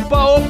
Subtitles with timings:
[0.00, 0.49] opa, opa,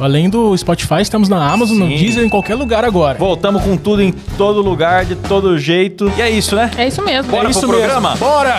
[0.00, 1.96] Além do Spotify, estamos na Amazon, no Sim.
[1.96, 3.18] Deezer, em qualquer lugar agora.
[3.18, 6.12] Voltamos com tudo em todo lugar, de todo jeito.
[6.16, 6.70] E é isso, né?
[6.76, 7.30] É isso mesmo.
[7.30, 8.10] Bora é isso pro programa?
[8.10, 8.26] mesmo.
[8.26, 8.58] Bora!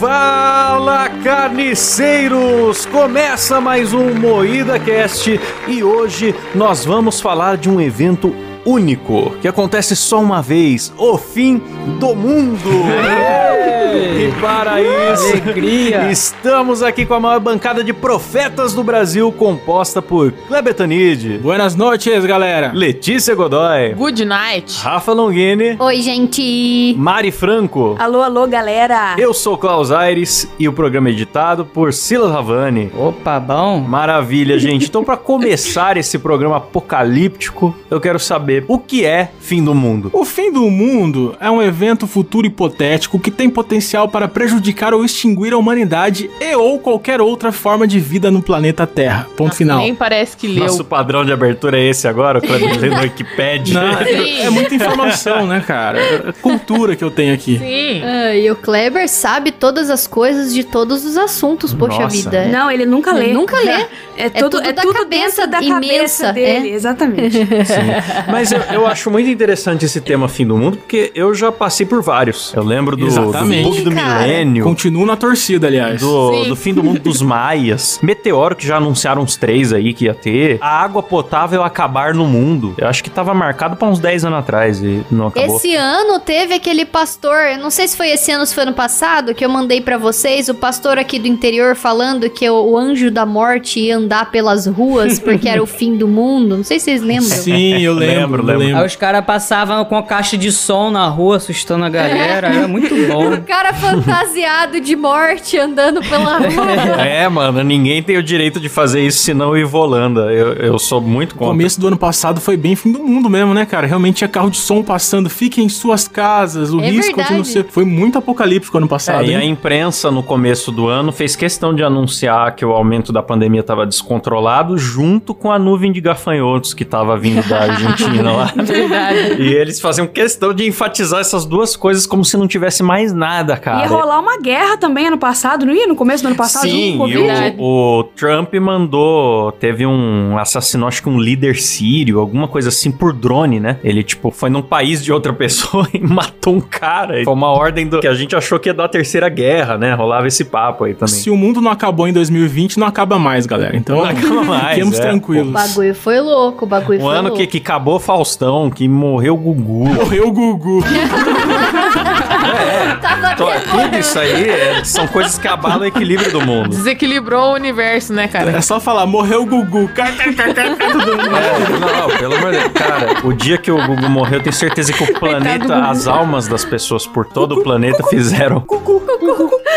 [0.00, 2.86] Fala carniceiros!
[2.86, 8.34] Começa mais um Moída Cast e hoje nós vamos falar de um evento
[8.70, 11.60] único que acontece só uma vez, o fim
[11.98, 12.70] do mundo.
[13.92, 16.10] E para isso, Alegria.
[16.12, 21.74] estamos aqui com a maior bancada de profetas do Brasil, composta por Kleber Tanid, Buenas
[21.74, 22.70] noches, galera.
[22.72, 24.80] Letícia Godoy, Good night.
[24.80, 26.94] Rafa Longini, Oi, gente!
[26.96, 27.96] Mari Franco.
[27.98, 29.16] Alô, alô, galera!
[29.18, 32.92] Eu sou Klaus Aires e o programa é editado por Silas Ravani.
[32.96, 33.80] Opa, bom.
[33.80, 34.86] Maravilha, gente.
[34.88, 40.10] Então, para começar esse programa apocalíptico, eu quero saber o que é fim do mundo.
[40.12, 45.04] O fim do mundo é um evento futuro hipotético que tem potencial para prejudicar ou
[45.04, 49.26] extinguir a humanidade e ou qualquer outra forma de vida no planeta Terra.
[49.36, 49.78] Ponto final.
[49.78, 50.64] Nem parece que leu.
[50.64, 53.80] Nosso padrão de abertura é esse agora, o Kleber lendo no Wikipedia.
[53.80, 54.40] Não, Sim.
[54.40, 55.98] é muita informação, né, cara?
[56.00, 57.58] É cultura que eu tenho aqui.
[57.58, 58.02] Sim.
[58.04, 62.16] Ah, e o Kleber sabe todas as coisas de todos os assuntos, poxa Nossa.
[62.16, 62.46] vida.
[62.46, 63.32] Não, ele nunca Ele lê.
[63.32, 63.86] nunca lê.
[64.16, 66.74] É tudo, tudo é da tudo cabeça dentro da imensa, cabeça dele, é.
[66.74, 67.38] exatamente.
[68.30, 71.86] Mas eu, eu acho muito interessante esse tema fim do mundo, porque eu já passei
[71.86, 72.52] por vários.
[72.54, 73.69] Eu lembro do, do Exatamente.
[73.70, 74.20] Bug do Cara.
[74.22, 74.64] milênio.
[74.64, 76.00] Continuo na torcida, aliás.
[76.00, 77.98] Do, do fim do mundo dos maias.
[78.02, 80.58] Meteoro, que já anunciaram uns três aí que ia ter.
[80.60, 82.74] A água potável acabar no mundo.
[82.78, 85.56] Eu acho que tava marcado pra uns 10 anos atrás e não acabou.
[85.56, 88.64] Esse ano teve aquele pastor, eu não sei se foi esse ano ou se foi
[88.64, 92.70] ano passado, que eu mandei pra vocês, o pastor aqui do interior falando que o,
[92.70, 96.56] o anjo da morte ia andar pelas ruas porque era o fim do mundo.
[96.56, 97.28] Não sei se vocês lembram.
[97.28, 98.58] Sim, eu lembro, lembro.
[98.58, 98.78] lembro.
[98.78, 102.48] Aí os caras passavam com a caixa de som na rua, assustando a galera.
[102.48, 103.34] Era muito bom.
[103.34, 106.50] O cara fantasiado de morte andando pela rua.
[107.00, 110.32] É, mano, ninguém tem o direito de fazer isso senão o Ivolanda.
[110.32, 111.52] Eu, eu sou muito O contra.
[111.52, 113.86] começo do ano passado foi bem fim do mundo mesmo, né, cara?
[113.86, 117.28] Realmente tinha carro de som passando, fiquem em suas casas, o É risco verdade.
[117.28, 117.66] continua ser.
[117.70, 119.24] Foi muito apocalíptico ano passado.
[119.24, 123.12] É, e a imprensa no começo do ano fez questão de anunciar que o aumento
[123.12, 128.32] da pandemia estava descontrolado, junto com a nuvem de gafanhotos que estava vindo da Argentina
[128.32, 128.52] lá.
[128.56, 129.42] Verdade.
[129.42, 133.49] E eles faziam questão de enfatizar essas duas coisas como se não tivesse mais nada,
[133.56, 133.80] cara.
[133.82, 135.86] Ia rolar uma guerra também ano passado, não ia?
[135.86, 136.62] No começo do ano passado?
[136.62, 137.54] Sim, junto com o e Covid?
[137.58, 139.52] o, o Trump mandou.
[139.52, 143.78] Teve um assassinou, acho que um líder sírio, alguma coisa assim, por drone, né?
[143.82, 147.22] Ele, tipo, foi num país de outra pessoa e matou um cara.
[147.24, 149.94] Foi uma ordem do que a gente achou que ia dar a terceira guerra, né?
[149.94, 151.14] Rolava esse papo aí também.
[151.14, 153.76] Se o mundo não acabou em 2020, não acaba mais, galera.
[153.76, 155.02] Então, Não acaba mais, fiquemos é.
[155.02, 155.48] tranquilos.
[155.48, 157.38] O bagulho foi louco, o bagulho Um foi ano louco.
[157.38, 159.86] que, que acabou Faustão, que morreu Gugu.
[159.88, 160.32] Morreu o
[161.92, 163.00] Gugu.
[163.00, 163.48] Tava Então,
[163.84, 166.68] Tudo isso aí é- são coisas que abalam o equilíbrio do mundo.
[166.70, 168.50] Desequilibrou o universo, né, cara?
[168.50, 169.90] É só falar, morreu o Gugu.
[169.94, 171.36] Todo mundo.
[171.36, 172.72] É, não, pelo amor de Deus.
[172.72, 176.48] Cara, o dia que o Gugu morreu, eu tenho certeza que o planeta, as almas
[176.48, 178.60] das pessoas por todo o planeta fizeram.
[178.60, 178.80] Com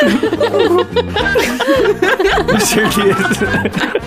[2.60, 3.16] certeza.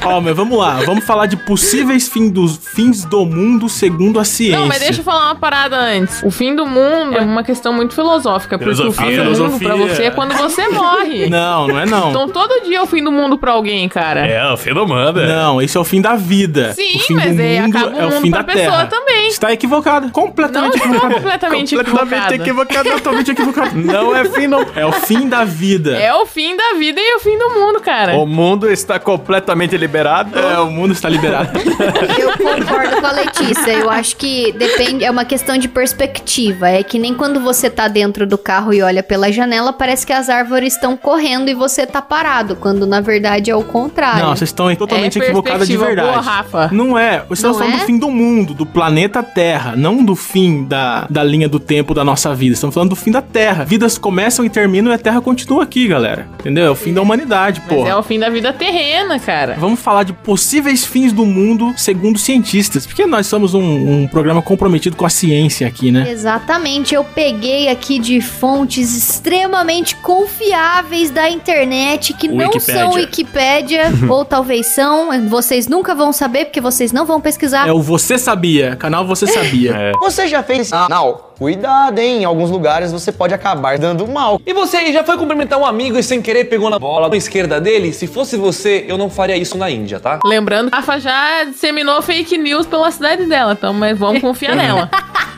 [0.04, 0.80] Ó, mas vamos lá.
[0.84, 4.58] Vamos falar de possíveis fim dos, fins do mundo segundo a ciência.
[4.58, 6.22] Não, mas deixa eu falar uma parada antes.
[6.22, 8.56] O fim do mundo é uma questão muito filosófica.
[8.58, 9.06] Porque o Filosofia.
[9.06, 9.69] fim do mundo Filosofia.
[9.69, 11.28] pra você é quando você morre.
[11.28, 12.10] Não, não é não.
[12.10, 14.25] Então todo dia é o fim do mundo pra alguém, cara.
[14.26, 15.20] É, o fim do mundo.
[15.20, 15.26] é.
[15.26, 16.72] Não, esse é o fim da vida.
[16.75, 18.52] Sim, o fim mas do aí mundo acaba o é o mundo fim pra da
[18.52, 18.87] pessoa Terra.
[18.87, 19.28] também.
[19.28, 20.06] Está equivocado.
[20.06, 21.14] Não Completamente estou equivocado.
[21.14, 22.90] completamente Completamente equivocado.
[22.90, 23.70] Totalmente equivocado.
[23.76, 24.64] Não é fim, não.
[24.76, 25.96] É o fim da vida.
[25.99, 28.16] É o fim da vida e o fim do mundo, cara.
[28.16, 30.38] O mundo está completamente liberado.
[30.38, 31.50] É, o mundo está liberado.
[32.19, 33.72] Eu concordo com a Letícia.
[33.72, 36.69] Eu acho que depende, é uma questão de perspectiva.
[36.69, 40.12] É que nem quando você tá dentro do carro e olha pela janela, parece que
[40.12, 44.22] as árvores estão correndo e você tá parado, quando na verdade é o contrário.
[44.24, 46.08] Não, vocês estão totalmente É equivocadas de verdade.
[46.08, 46.68] boa, Rafa.
[46.72, 47.20] Não é.
[47.20, 47.78] Vocês estão Não falando é?
[47.78, 51.94] do fim do mundo, do planeta Terra, não do fim da, da linha do tempo
[51.94, 52.54] da nossa vida.
[52.54, 53.64] Estamos falando do fim da Terra.
[53.64, 56.26] Vidas começam e terminam e a Terra continua aqui, galera.
[56.40, 56.66] Entendeu?
[56.66, 57.86] É o fim da humanidade, pô.
[57.86, 59.56] é o fim da vida terrena, cara.
[59.58, 63.62] Vamos falar de possíveis fins do mundo segundo cientistas, porque nós somos um,
[64.02, 66.10] um programa comprometido com a ciência aqui, né?
[66.10, 74.25] Exatamente, eu peguei aqui de fontes extremamente confiáveis da internet que não são Wikipédia, ou
[74.25, 77.69] talvez são, vocês nunca vão saber porque vocês não vão pesquisar.
[77.69, 79.73] É o Você Sabia, canal Você Sabia.
[79.73, 79.93] É.
[80.00, 81.34] Você já fez anal?
[81.38, 82.23] Cuidado, hein?
[82.23, 84.40] Em alguns lugares você pode acabar dando mal.
[84.44, 87.17] E você aí, já foi cumprimentar um amigo e sem querer pegou na bola da
[87.17, 87.93] esquerda dele?
[87.93, 90.19] Se fosse você, eu não faria isso na Índia, tá?
[90.25, 94.90] Lembrando a Rafa já disseminou fake news pela cidade dela, então, mas vamos confiar nela.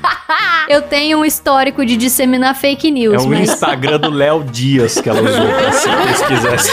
[0.69, 5.01] Eu tenho um histórico de disseminar fake É news, o mas Instagram do Léo Dias
[5.01, 6.71] que ela usou pra se pesquisasse.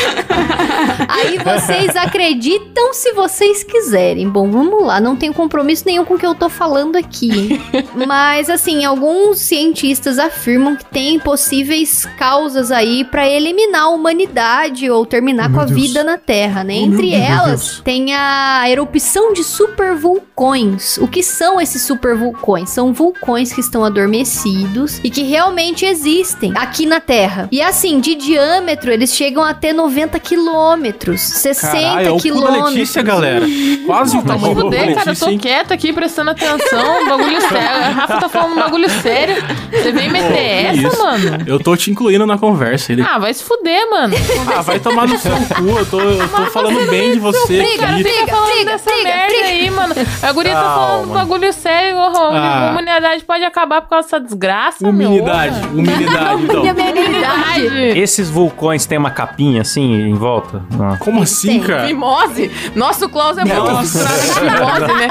[1.07, 4.27] aí vocês acreditam se vocês quiserem.
[4.29, 7.61] Bom, vamos lá, não tenho compromisso nenhum com o que eu tô falando aqui.
[8.05, 15.05] Mas assim, alguns cientistas afirmam que tem possíveis causas aí pra eliminar a humanidade ou
[15.05, 15.79] terminar com a Deus.
[15.79, 16.75] vida na Terra, né?
[16.79, 17.81] Oh, Entre elas Deus.
[17.83, 20.97] tem a erupção de supervulcões.
[20.97, 22.69] O que são esses supervulcões?
[22.69, 23.14] São vulcões
[23.53, 27.47] que estão adormecidos e que realmente existem aqui na Terra.
[27.51, 32.17] E assim, de diâmetro, eles chegam a ter 90 quilômetros, 60 Caralho, é o cu
[32.17, 32.73] da quilômetros.
[32.73, 33.45] Letícia, galera.
[33.85, 35.37] Quase o tamanho do cara, eu Letícia, tô hein?
[35.39, 37.57] quieta aqui prestando atenção, bagulho sério.
[37.85, 39.35] A Rafa tá falando um bagulho sério.
[39.71, 41.03] Você vem meter essa, isso?
[41.03, 41.43] mano?
[41.47, 42.91] Eu tô te incluindo na conversa.
[42.91, 43.01] Ele...
[43.01, 44.15] Ah, vai se fuder, mano.
[44.55, 45.69] Ah, vai tomar no seu cu.
[45.79, 48.03] Eu tô, eu tô falando bem de você briga, aqui.
[48.03, 48.19] briga.
[48.19, 49.47] Fica falando dessa briga, merda briga.
[49.47, 49.95] aí, mano.
[50.21, 50.75] A guria tá Calma.
[50.75, 51.97] falando um bagulho sério.
[51.97, 52.71] oh, Ah.
[53.05, 55.69] Humanidade pode acabar por causa dessa desgraça, Humildade, meu.
[55.83, 56.61] humildade, então.
[56.65, 57.99] Humanidade.
[57.99, 60.63] Esses vulcões têm uma capinha assim em volta?
[60.71, 60.97] Não.
[60.97, 61.61] Como assim, Tem.
[61.61, 61.87] cara?
[61.87, 62.51] Fimose?
[62.75, 65.07] Nossa, o Klaus é muito fimose, né?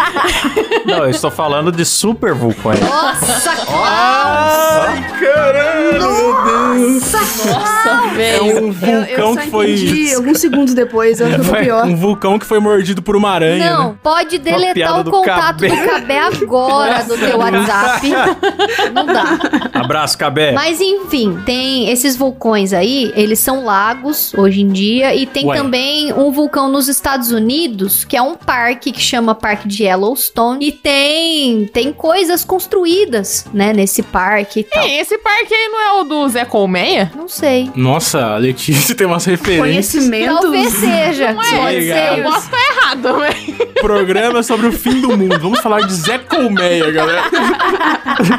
[0.85, 2.81] Não, eu estou falando de super vulcões.
[2.81, 3.85] Nossa, Klaus!
[3.87, 7.12] Ai, caralho, meu Deus.
[7.12, 8.44] Nossa, É velho.
[8.44, 9.73] um Eu, vulcão que foi...
[9.73, 11.87] entendi alguns segundos depois, eu ficou pior.
[11.87, 13.94] Um vulcão que foi mordido por uma aranha, Não, né?
[14.02, 17.83] pode deletar o contato do Cabé agora do teu WhatsApp.
[18.92, 19.38] Não dá.
[19.72, 20.52] Abraço, Cabé.
[20.52, 25.56] Mas enfim, tem esses vulcões aí, eles são lagos hoje em dia e tem Ué.
[25.56, 30.64] também um vulcão nos Estados Unidos, que é um parque que chama Parque de Yellowstone
[30.66, 34.82] e tem tem coisas construídas, né, nesse parque e tal.
[34.82, 37.10] Ei, esse parque aí não é o do Zé Colmeia?
[37.14, 37.70] Não sei.
[37.75, 39.94] Nossa, a Letícia tem umas referências.
[39.94, 40.40] Conhecimentos.
[40.40, 41.32] Talvez seja.
[41.32, 41.56] Não é?
[41.56, 42.19] Pode ser.
[42.19, 43.75] Eu posso estar errado, velho.
[43.81, 45.38] Programa sobre o fim do mundo.
[45.38, 47.25] Vamos falar de Zé Colmeia, galera.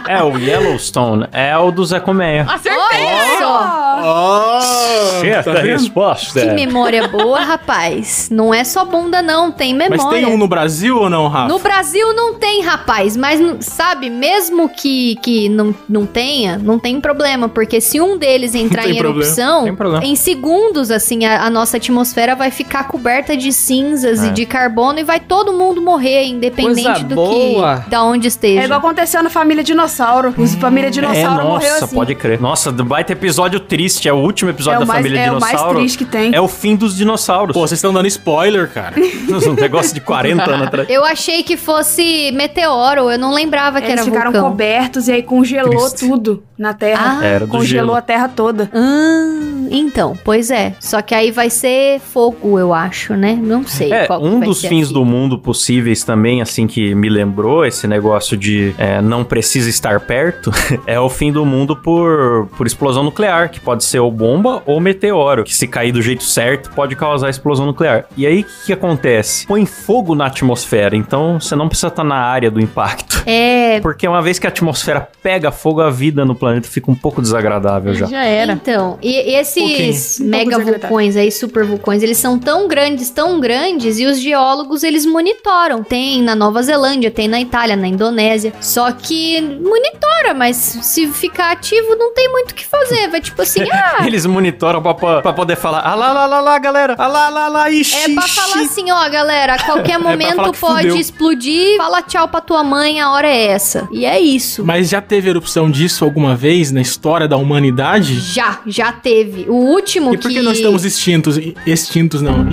[0.08, 2.46] É, o Yellowstone é o do Zé Colmeia.
[2.50, 3.06] Acertei,
[3.40, 3.85] só.
[4.04, 6.40] Oh, Certa tá resposta.
[6.42, 8.30] Que memória boa, rapaz.
[8.32, 9.52] Não é só bunda, não.
[9.52, 10.04] Tem memória.
[10.04, 11.48] Mas tem um no Brasil ou não, Rafa?
[11.48, 17.00] No Brasil não tem, rapaz, mas sabe, mesmo que, que não, não tenha, não tem
[17.00, 19.24] problema, porque se um deles entrar tem em problema.
[19.24, 24.28] erupção, em segundos, assim, a, a nossa atmosfera vai ficar coberta de cinzas É.
[24.28, 27.82] e de carbono e vai todo mundo morrer, independente Coisa do boa.
[27.84, 28.62] que, da onde esteja.
[28.62, 30.34] É igual aconteceu na família dinossauro.
[30.38, 31.96] Os família É, dinossauro morreu nossa, assim.
[31.96, 32.40] pode crer.
[32.42, 35.32] Nossa, vai ter episódio triste, é o último episódio É o da mais- família é
[35.32, 35.80] o mais dinossauro.
[35.80, 36.34] triste que tem.
[36.36, 37.54] É o fim dos dinossauros.
[37.54, 38.96] Pô, vocês estão dando spoiler, cara.
[39.50, 40.90] um negócio de 40 anos atrás.
[40.90, 44.50] Eu achei que fosse meteoro, eu não lembrava que Eles era ficaram vulcão.
[44.50, 46.08] cobertos e aí congelou Triste.
[46.08, 47.20] tudo na Terra.
[47.22, 47.26] Ah.
[47.26, 47.96] Era do congelou gelo.
[47.96, 48.70] a Terra toda.
[48.74, 50.76] Ah, então, pois é.
[50.80, 53.38] Só que aí vai ser fogo, eu acho, né?
[53.42, 53.92] Não sei.
[53.92, 54.94] É, um vai dos ser fins aqui.
[54.94, 60.00] do mundo possíveis também, assim, que me lembrou esse negócio de é, não precisa estar
[60.00, 60.52] perto,
[60.86, 64.80] é o fim do mundo por, por explosão nuclear, que pode ser ou bomba ou
[64.80, 68.06] meteoro, que se cair do jeito certo pode causar explosão nuclear.
[68.16, 69.46] E aí, o que, que acontece?
[69.46, 73.24] Põe fogo na atmosfera, então você não precisa estar na área do impacto.
[73.26, 76.96] É, Porque uma vez que a atmosfera pega fogo, a vida no planeta fica um
[76.96, 78.06] pouco desagradável já.
[78.06, 78.54] Já era.
[78.54, 79.36] Então, e e
[79.72, 84.06] esses Um mega pouco vulcões aí, super vulcões, eles são tão grandes, tão grandes, e
[84.06, 85.84] os geólogos eles monitoram.
[85.84, 88.54] Tem na Nova Zelândia, tem na Itália, na Indonésia.
[88.62, 93.08] Só que monitora, mas se ficar ativo, não tem muito o que fazer.
[93.10, 94.06] Vai tipo assim, ah.
[94.06, 97.30] Eles monitoram pra, pra, pra poder falar, ah lá, lá, lá, lá, galera, ah lá,
[97.30, 100.60] lá, lá, ixi, É pra ixi." falar assim, ó, galera, a qualquer falar momento que
[100.60, 100.98] pode fudeu.
[100.98, 101.78] explodir.
[101.78, 103.88] Fala tchau pra tua mãe a hora é essa.
[103.92, 104.64] E é isso.
[104.66, 108.20] Mas já teve erupção disso alguma vez na história da humanidade?
[108.20, 109.46] Já, já teve.
[109.50, 110.42] O último E por que que...
[110.42, 111.38] nós estamos extintos?
[111.66, 112.46] Extintos, não.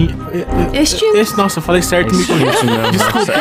[0.72, 1.36] Extintos.
[1.36, 2.66] Nossa, eu falei certo e me corrigi.
[2.92, 3.32] Desculpa.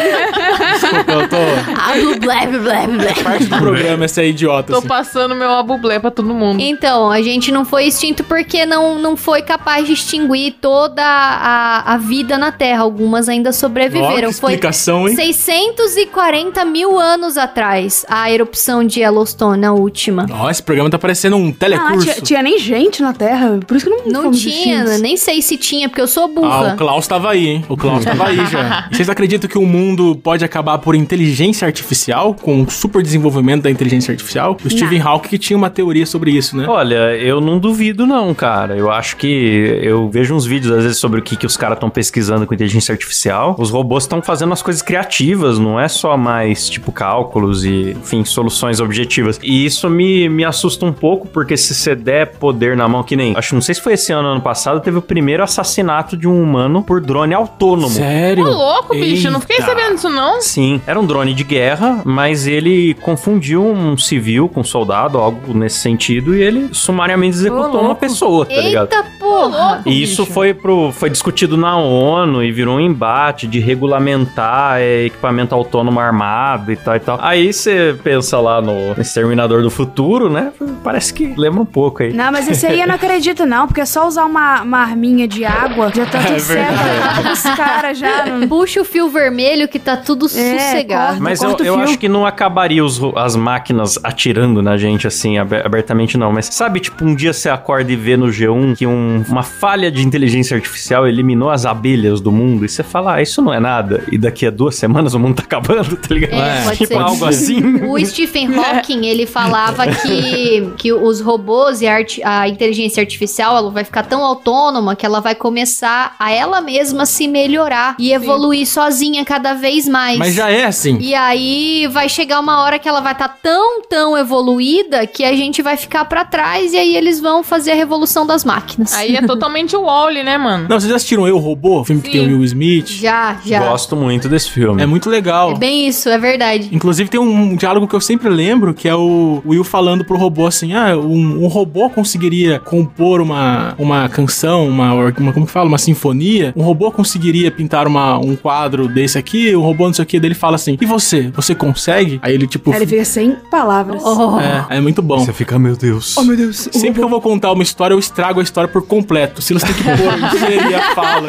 [0.72, 1.36] Desculpa, eu tô.
[1.76, 3.14] Ah, blé, blé.
[3.24, 4.72] Parte do programa essa é idiota.
[4.74, 4.88] Tô assim.
[4.88, 6.60] passando meu abublé pra todo mundo.
[6.62, 11.94] Então, a gente não foi extinto porque não, não foi capaz de extinguir toda a,
[11.94, 12.82] a vida na Terra.
[12.84, 14.30] Algumas ainda sobreviveram.
[14.30, 15.16] que foi explicação, hein?
[15.16, 20.26] 640 mil anos atrás a erupção de Yellowstone, a última.
[20.32, 22.02] Ó, esse programa tá parecendo um Ah, telecurso.
[22.06, 25.58] tinha, tinha nem gente na Terra, por isso que não Não tinha, nem sei se
[25.58, 26.74] tinha, porque eu sou Ah, burra.
[26.74, 27.66] o Klaus tava aí, hein?
[27.70, 28.88] O Klaus tava aí já.
[28.92, 32.34] Vocês acreditam que o mundo pode acabar por inteligência artificial?
[32.34, 34.58] Com o super desenvolvimento da inteligência artificial?
[34.64, 36.66] O Stephen Hawking que tinha uma teoria sobre isso, né?
[36.68, 38.76] Olha, eu não duvido não, cara.
[38.76, 41.78] Eu acho que eu vejo uns vídeos às vezes sobre o que, que os caras
[41.78, 43.56] estão pesquisando com inteligência artificial.
[43.58, 48.26] Os robôs estão fazendo as coisas criativas, não é só mais tipo cálculos e, enfim,
[48.26, 49.40] soluções objetivas.
[49.42, 53.16] E isso me, me assusta um pouco, porque se você der poder na mão, que
[53.16, 56.16] nem, acho não sei se foi esse ano ou ano passado, teve o primeiro assassinato
[56.16, 57.90] de um humano por drone autônomo.
[57.90, 58.46] Sério?
[58.46, 59.28] Ô, louco, bicho.
[59.28, 59.68] Eu não fiquei Eita.
[59.68, 60.42] sabendo disso, não.
[60.42, 65.54] Sim, era um drone de guerra, mas ele confundiu um civil com um soldado, algo
[65.54, 68.90] nesse sentido, e ele sumariamente executou uma pessoa, tá ligado?
[69.32, 69.82] Porra!
[69.86, 70.34] E isso bicho.
[70.34, 76.00] foi, pro, foi discutido na ONU e virou um embate de regulamentar é, equipamento autônomo
[76.00, 77.20] armado e tal e tal.
[77.22, 80.52] Aí você pensa lá no Exterminador do Futuro, né?
[80.84, 82.14] Parece que lembra um pouco aí.
[82.14, 85.28] Não, mas esse aí eu não acredito não, porque é só usar uma, uma arminha
[85.28, 88.26] de água, já tá tudo certo, acaba com os caras já.
[88.26, 88.48] Não...
[88.48, 91.08] Puxa o fio vermelho que tá tudo sossegado.
[91.18, 91.24] corta.
[91.24, 91.84] Mas eu, corta eu fio.
[91.84, 96.32] acho que não acabaria os as máquinas atirando na gente assim, abe- abertamente não.
[96.32, 99.92] Mas sabe, tipo, um dia você acorda e vê no G1 que um- uma falha
[99.92, 103.60] de inteligência artificial eliminou as abelhas do mundo e você fala, ah, isso não é
[103.60, 104.04] nada.
[104.12, 106.34] E daqui a duas semanas o mundo tá acabando, tá ligado?
[106.40, 107.86] É, pode tipo, algo assim.
[107.86, 113.58] O Stephen Hawking, ele falava que, que os robôs e a, arti- a inteligência artificial,
[113.58, 118.12] ela vai ficar tão autônoma que ela vai começar a ela mesma se melhorar e
[118.12, 120.18] evoluir sozinha cada vez mais.
[120.18, 120.98] Mas já é assim.
[121.00, 125.36] E aí vai chegar uma hora que ela vai estar tão, tão evoluída que a
[125.36, 128.94] gente vai ficar pra trás e aí eles vão fazer a revolução das máquinas.
[128.94, 130.68] Aí é totalmente o Wally, né, mano?
[130.70, 131.82] Não, vocês já assistiram Eu, Robô?
[131.82, 132.18] O filme que Sim.
[132.20, 132.90] tem o Will Smith?
[132.90, 133.60] Já, já.
[133.60, 134.82] Gosto muito desse filme.
[134.82, 135.52] É muito legal.
[135.52, 136.70] É bem isso, é verdade.
[136.72, 140.48] Inclusive tem um diálogo que eu sempre lembro, que é o Will falando pro robô
[140.48, 145.68] assim, ah, um, um robô conseguiria compor uma, uma canção, uma, uma, como que fala,
[145.68, 150.04] uma sinfonia, um robô conseguiria pintar uma, um quadro desse aqui, um robô não sei
[150.04, 151.32] o que, dele fala assim, e você?
[151.36, 152.20] Você consegue?
[152.22, 154.02] Aí ele tipo, Aí ele fica sem palavras.
[154.04, 154.40] Oh.
[154.40, 155.20] é, é muito bom.
[155.20, 156.18] Você fica, meu Deus.
[156.18, 156.70] Oh, meu Deus.
[156.72, 159.01] Sempre que eu vou contar uma história, eu estrago a história por completo.
[159.40, 161.28] O Silas tem que pôr inserir a fala.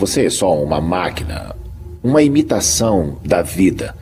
[0.00, 1.54] Você é só uma máquina,
[2.02, 3.94] uma imitação da vida.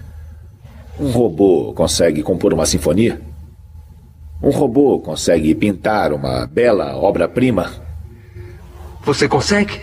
[0.98, 3.20] Um robô consegue compor uma sinfonia?
[4.42, 7.72] Um robô consegue pintar uma bela obra-prima?
[9.04, 9.80] Você consegue?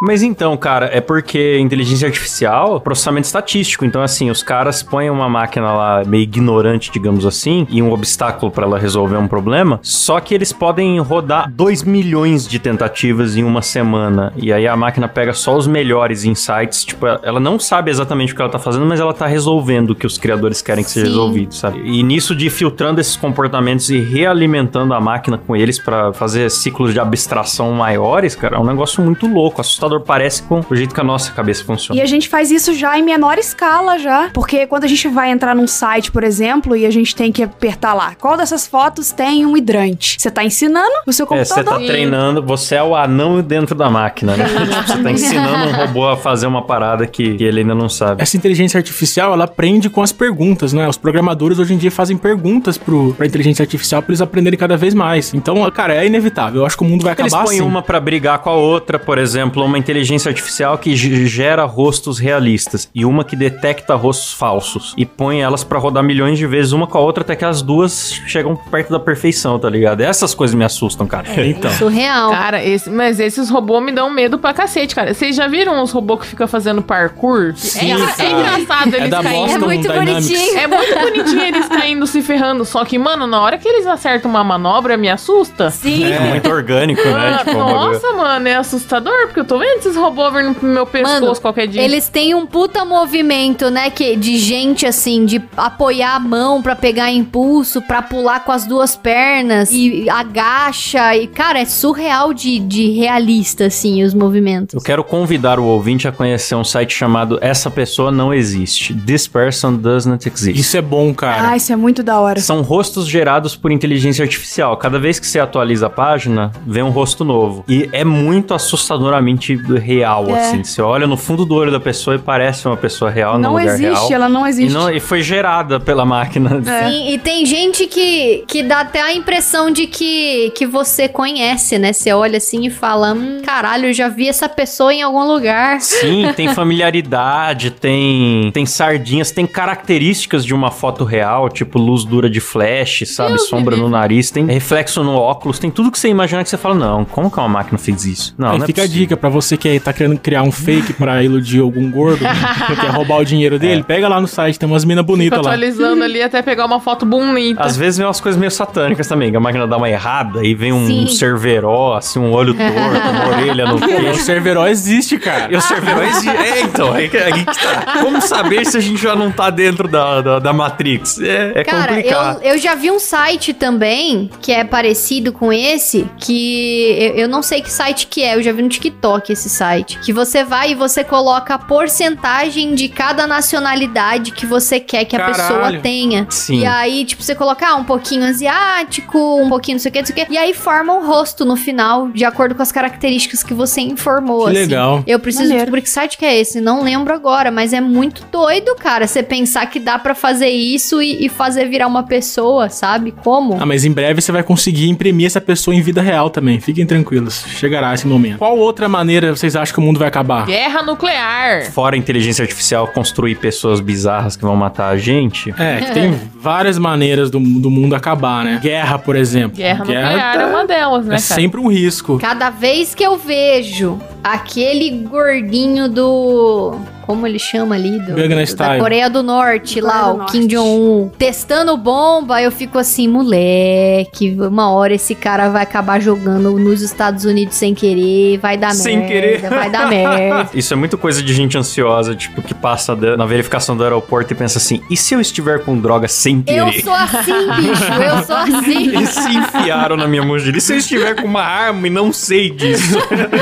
[0.00, 3.84] Mas então, cara, é porque inteligência artificial, processamento estatístico.
[3.84, 8.52] Então, assim, os caras põem uma máquina lá meio ignorante, digamos assim, e um obstáculo
[8.52, 9.80] pra ela resolver um problema.
[9.82, 14.32] Só que eles podem rodar 2 milhões de tentativas em uma semana.
[14.36, 16.84] E aí a máquina pega só os melhores insights.
[16.84, 19.94] Tipo, ela não sabe exatamente o que ela tá fazendo, mas ela tá resolvendo o
[19.94, 21.12] que os criadores querem que seja Sim.
[21.12, 21.80] resolvido, sabe?
[21.80, 26.92] E nisso de filtrando esses comportamentos e realimentando a máquina com eles pra fazer ciclos
[26.92, 31.00] de abstração maiores, cara, é um negócio muito louco, assustador parece com o jeito que
[31.00, 31.98] a nossa cabeça funciona.
[31.98, 34.30] E a gente faz isso já em menor escala já.
[34.32, 37.42] Porque quando a gente vai entrar num site, por exemplo, e a gente tem que
[37.42, 40.16] apertar lá, qual dessas fotos tem um hidrante?
[40.18, 41.80] Você tá ensinando o seu É, você computador.
[41.80, 44.44] tá treinando, você é o anão dentro da máquina, né?
[44.44, 47.88] Tipo, você tá ensinando um robô a fazer uma parada que, que ele ainda não
[47.88, 48.22] sabe.
[48.22, 50.88] Essa inteligência artificial, ela aprende com as perguntas, né?
[50.88, 54.76] Os programadores hoje em dia fazem perguntas pro, pra inteligência artificial pra eles aprenderem cada
[54.76, 55.32] vez mais.
[55.34, 56.60] Então, cara, é inevitável.
[56.62, 57.66] Eu acho que o mundo vai Eles acabar põem assim.
[57.66, 62.18] uma pra brigar com a outra, por exemplo, uma inteligência artificial que ge- gera rostos
[62.18, 66.72] realistas e uma que detecta rostos falsos e põe elas pra rodar milhões de vezes
[66.72, 70.00] uma com a outra até que as duas chegam perto da perfeição, tá ligado?
[70.00, 71.26] Essas coisas me assustam, cara.
[71.46, 71.70] Então.
[71.72, 72.30] Surreal.
[72.30, 75.12] Cara, esse, mas esses robôs me dão medo pra cacete, cara.
[75.14, 77.52] Vocês já viram os robôs que ficam fazendo parkour?
[77.56, 79.36] Sim, é, é engraçado É eles da caindo.
[79.40, 80.28] Boston É muito Dynamics.
[80.28, 80.58] bonitinho.
[80.58, 82.64] É muito bonitinho eles caindo, se ferrando.
[82.64, 85.70] Só que, mano, na hora que eles acertam uma manobra, me assusta.
[85.70, 86.04] Sim.
[86.12, 87.34] É muito orgânico, né?
[87.34, 90.68] Ah, Tipo, é nossa, mano, é assustador, porque eu tô Imagina esses robôs vindo pro
[90.68, 91.82] meu pescoço Mano, qualquer dia.
[91.82, 96.76] Eles têm um puta movimento, né, que de gente assim, de apoiar a mão pra
[96.76, 102.58] pegar impulso, pra pular com as duas pernas e agacha e cara, é surreal de,
[102.58, 104.74] de realista assim os movimentos.
[104.74, 108.94] Eu quero convidar o ouvinte a conhecer um site chamado Essa Pessoa Não Existe.
[108.94, 110.58] This Person Does Not Exist.
[110.58, 111.50] Isso é bom, cara.
[111.50, 112.40] Ah, isso é muito da hora.
[112.40, 114.76] São rostos gerados por inteligência artificial.
[114.76, 117.64] Cada vez que você atualiza a página, vem um rosto novo.
[117.68, 120.40] E é muito assustadoramente real, É.
[120.40, 120.62] assim.
[120.64, 123.50] Você olha no fundo do olho da pessoa e parece uma pessoa real no Não
[123.52, 124.12] lugar existe, real.
[124.12, 124.72] ela não E, existe.
[124.74, 126.62] não- e foi gerada pela máquina.
[126.66, 126.88] É.
[126.90, 131.78] Sim, e tem gente que, que dá até a impressão de que, que você conhece,
[131.78, 131.92] né?
[131.92, 135.80] Você olha assim e fala: hum, caralho, eu já vi essa pessoa em algum lugar.
[135.80, 142.28] Sim, tem familiaridade, tem tem sardinhas, tem características de uma foto real, tipo luz dura
[142.28, 143.30] de flash, sabe?
[143.36, 146.56] Deus Sombra no nariz, tem reflexo no óculos, tem tudo que você imagina que você
[146.56, 148.34] fala, não, como que uma máquina fez isso?
[148.38, 149.02] Não, Aí não é fica a possível.
[149.02, 152.20] dica pra você que tá querendo criar um fake pra iludir algum gordo,
[152.66, 155.50] que quer roubar o dinheiro dele, pega lá no site, tem umas minas bonitas lá.
[155.50, 157.62] atualizando ali até pegar uma foto bonita.
[157.62, 160.54] Às vezes vem umas coisas meio satânicas também, que a máquina dá uma errada e
[160.54, 161.08] vem um Sim.
[161.08, 164.22] cerveró, assim, um olho torto, uma orelha no O queixo.
[164.22, 165.52] Cerveró existe, cara.
[165.52, 166.28] E o cerveró existe.
[166.28, 167.98] É, então, aí, que- aí que tá.
[168.00, 171.20] Como saber se a gente já não tá dentro da, da, da Matrix?
[171.20, 172.42] É, é Cara, complicado.
[172.42, 177.28] eu, eu já vi um site também que é parecido com esse, que eu, eu
[177.28, 179.98] não sei que site que é, eu já vi no TikTok esse site.
[179.98, 185.16] Que você vai e você coloca a porcentagem de cada nacionalidade que você quer que
[185.16, 185.36] a Caralho.
[185.36, 186.26] pessoa tenha.
[186.30, 186.60] Sim.
[186.60, 189.98] E aí, tipo, você coloca ah, um pouquinho asiático, um pouquinho não sei o que,
[190.00, 190.32] não sei o que.
[190.32, 194.44] E aí forma um rosto no final, de acordo com as características que você informou.
[194.44, 194.58] Que assim.
[194.60, 195.04] legal.
[195.06, 195.64] Eu preciso Maneiro.
[195.64, 199.22] descobrir que site que é esse, não lembro agora, mas é muito doido, cara, você
[199.22, 203.12] pensar que dá pra fazer isso e, e fazer virar uma pessoa, sabe?
[203.12, 203.56] Como?
[203.60, 206.60] Ah, mas em breve você vai conseguir imprimir essa pessoa em vida real também.
[206.60, 207.44] Fiquem tranquilos.
[207.48, 208.38] Chegará esse momento.
[208.38, 210.46] Qual outra maneira vocês acham que o mundo vai acabar?
[210.46, 211.70] Guerra nuclear.
[211.72, 215.54] Fora a inteligência artificial construir pessoas bizarras que vão matar a gente.
[215.58, 218.58] É, que tem várias maneiras do, do mundo acabar, né?
[218.62, 219.56] Guerra, por exemplo.
[219.56, 221.40] Guerra, nuclear tá- é uma delas, né, É cara?
[221.40, 222.18] sempre um risco.
[222.18, 226.74] Cada vez que eu vejo aquele gordinho do.
[227.06, 227.98] Como ele chama ali?
[228.00, 228.80] Do, Gangnam do- da Style.
[228.80, 230.32] Coreia do Norte, Coreia lá, do o Norte.
[230.32, 236.58] Kim Jong-un, testando bomba, eu fico assim, moleque, uma hora esse cara vai acabar jogando
[236.58, 239.40] nos Estados Unidos sem querer, vai dar Sem merda, querer.
[239.48, 240.50] vai dar merda.
[240.54, 244.36] Isso é muito coisa de gente ansiosa, tipo, que passa na verificação do aeroporto e
[244.36, 246.82] pensa assim: e se eu estiver com droga sem Eu querer?
[246.82, 248.88] sou assim, bicho, eu sou assim.
[248.96, 250.56] Eles se enfiaram na minha mochila.
[250.56, 252.96] E se eu estiver com uma arma e não sei disso?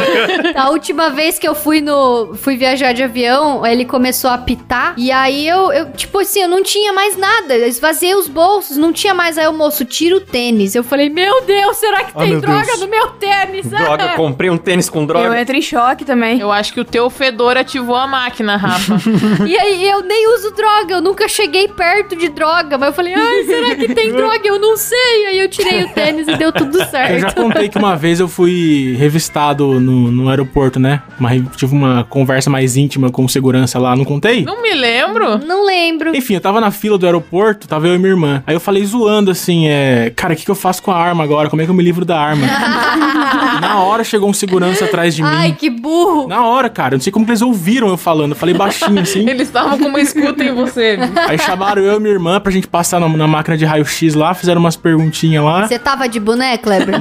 [0.55, 2.35] A última vez que eu fui no.
[2.35, 4.95] fui viajar de avião, ele começou a apitar.
[4.97, 7.55] E aí eu, eu, tipo assim, eu não tinha mais nada.
[7.57, 9.37] Eu esvaziei os bolsos, não tinha mais.
[9.37, 10.75] Aí o moço, tira o tênis.
[10.75, 12.81] Eu falei, meu Deus, será que Ah, tem droga Deus.
[12.81, 13.67] no meu tênis?
[13.69, 15.41] droga, comprei um tênis com Eu droga.
[15.41, 16.41] entro em choque também.
[16.41, 18.95] Eu acho que o teu fedor ativou a máquina, Rafa.
[19.47, 22.79] E aí eu nem uso droga, eu nunca cheguei perto de droga.
[22.79, 24.41] Mas eu falei, ai, será que tem droga?
[24.45, 25.27] Eu não sei.
[25.29, 27.35] Aí eu tirei o tênis e deu tudo Eu já certo.
[27.43, 31.03] contei que uma vez eu fui revistado no, no aeroporto, né?
[31.19, 33.44] Uma, re- tive uma conversa mais íntima com o segurança
[33.79, 34.45] lá, não contei?
[34.45, 35.39] Não me lembro.
[35.39, 36.15] Não lembro.
[36.17, 38.43] Enfim, eu tava na fila do aeroporto, tava eu e minha irmã.
[38.47, 40.13] Aí eu falei zoando assim, é.
[40.15, 41.49] Cara, o que, que eu faço com a arma agora?
[41.49, 42.47] Como é que eu me livro da arma?
[43.61, 45.29] na hora chegou um segurança atrás de mim.
[45.31, 46.29] Ai, que burro.
[46.29, 48.33] Na hora, cara, eu não sei como eles ouviram eu falando.
[48.33, 49.29] Eu falei baixinho assim.
[49.35, 50.99] Eles estavam com uma escuta em você.
[51.29, 54.35] Aí chamaram eu e minha irmã pra gente passar na, na máquina de raio-x lá,
[54.35, 55.67] fizeram umas perguntinhas lá.
[55.67, 56.95] Você tava de boné, Kleber?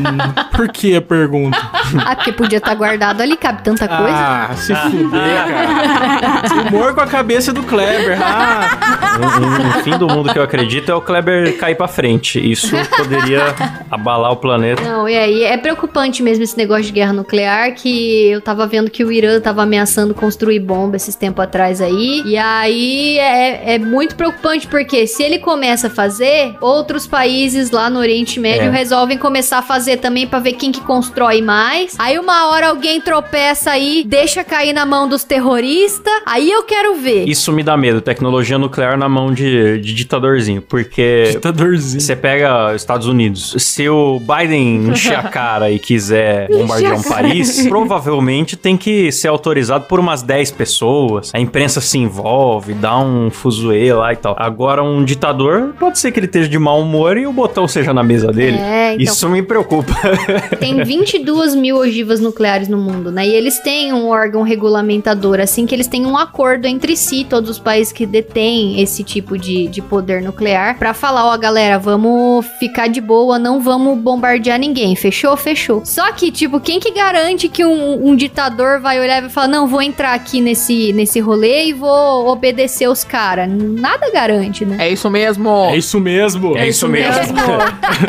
[0.56, 1.58] Por que a pergunta?
[2.06, 4.17] ah, porque podia estar guardado ali, cabe tanta coisa.
[4.17, 6.33] Ah, se fuder, cara.
[6.67, 8.17] Humor com a cabeça do Kleber.
[8.22, 8.80] Ah,
[9.13, 12.39] Um, um- um fim do mundo que eu acredito é o Kleber cair pra frente.
[12.39, 13.54] Isso poderia
[13.91, 14.82] abalar o planeta.
[14.82, 18.89] Não, e aí é preocupante mesmo esse negócio de guerra nuclear, que eu tava vendo
[18.89, 22.24] que o Irã tava ameaçando construir bomba esses tempos atrás aí.
[22.26, 27.89] E aí é, é muito preocupante, porque se ele começa a fazer, outros países lá
[27.89, 28.72] no Oriente Médio É.
[28.72, 31.96] resolvem começar a fazer também pra ver quem que constrói mais.
[32.00, 36.13] Aí uma hora alguém tropeça aí, deixa cair na mão dos terroristas.
[36.26, 37.28] Aí eu quero ver.
[37.28, 42.02] Isso me dá medo, tecnologia nuclear na mão de, de ditadorzinho, porque ditadorzinho.
[42.02, 47.68] você pega Estados Unidos, se o Biden encher a cara e quiser bombardear um país,
[47.68, 53.30] provavelmente tem que ser autorizado por umas 10 pessoas, a imprensa se envolve, dá um
[53.30, 54.36] fuzuê lá e tal.
[54.38, 57.94] Agora um ditador, pode ser que ele esteja de mau humor e o botão seja
[57.94, 58.58] na mesa dele.
[58.58, 59.04] É, então.
[59.04, 59.94] Isso me preocupa.
[60.60, 63.28] Tem 22 mil ogivas nucleares no mundo, né?
[63.28, 67.26] E eles têm um órgão regulamentador, assim que eles têm um um acordo entre si,
[67.28, 71.80] todos os países que detêm esse tipo de, de poder nuclear, pra falar, ó, galera,
[71.80, 74.95] vamos ficar de boa, não vamos bombardear ninguém.
[74.95, 75.36] Fechou?
[75.36, 75.84] Fechou.
[75.86, 79.47] Só que, tipo, quem que garante que um, um ditador vai olhar e vai falar,
[79.47, 83.49] não, vou entrar aqui nesse, nesse rolê e vou obedecer os caras?
[83.49, 84.78] Nada garante, né?
[84.80, 85.49] É isso mesmo.
[85.69, 86.58] É isso mesmo.
[86.58, 87.34] É isso mesmo.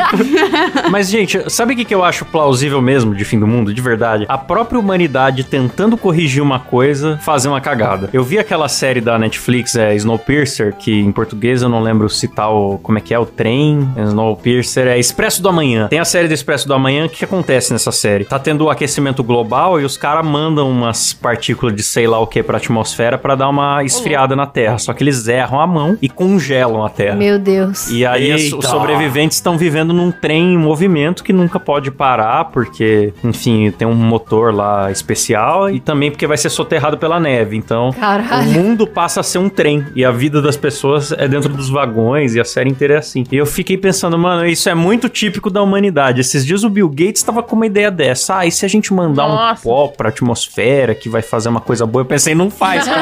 [0.91, 3.73] Mas, gente, sabe o que, que eu acho plausível mesmo de fim do mundo?
[3.73, 4.25] De verdade?
[4.29, 7.84] A própria humanidade tentando corrigir uma coisa, fazer uma cagada.
[8.13, 12.51] Eu vi aquela série da Netflix, é Snowpiercer, que em português eu não lembro citar
[12.51, 12.77] o.
[12.79, 13.19] Como é que é?
[13.19, 13.87] O trem.
[13.97, 15.87] Snowpiercer é Expresso do Amanhã.
[15.87, 17.05] Tem a série do Expresso do Amanhã.
[17.05, 18.25] O que, que acontece nessa série?
[18.25, 22.27] Tá tendo o aquecimento global e os caras mandam umas partículas de sei lá o
[22.27, 24.77] que pra atmosfera pra dar uma esfriada na Terra.
[24.77, 27.15] Só que eles erram a mão e congelam a Terra.
[27.15, 27.89] Meu Deus.
[27.89, 28.57] E aí Eita.
[28.57, 33.87] os sobreviventes estão vivendo num trem em movimento que nunca pode parar, porque, enfim, tem
[33.87, 37.55] um motor lá especial e também porque vai ser soterrado pela neve.
[37.55, 38.49] Então, Caralho.
[38.49, 41.69] o mundo passa a ser um trem e a vida das pessoas é dentro dos
[41.69, 43.23] vagões e a série inteira é assim.
[43.31, 46.21] E eu fiquei pensando, mano, isso é muito típico da humanidade.
[46.21, 48.37] Esses dias o Bill Gates tava com uma ideia dessa.
[48.39, 49.63] Ah, e se a gente mandar um Nossa.
[49.63, 52.01] pó pra atmosfera que vai fazer uma coisa boa?
[52.01, 52.85] Eu pensei, não faz.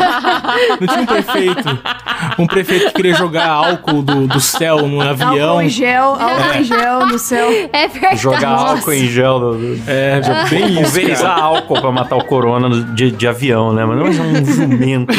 [0.79, 1.79] Não tinha um prefeito.
[2.39, 5.49] Um prefeito que queria jogar álcool do, do céu num avião.
[5.49, 7.49] Álcool em gel, álcool em gel no céu.
[7.71, 8.17] É verdade.
[8.17, 9.39] Jogar álcool em gel.
[9.39, 10.81] no- no- É, já bem isso.
[10.83, 13.85] Pulverizar álcool pra matar o corona de, de avião, né?
[13.85, 15.13] Mas não é um jumento.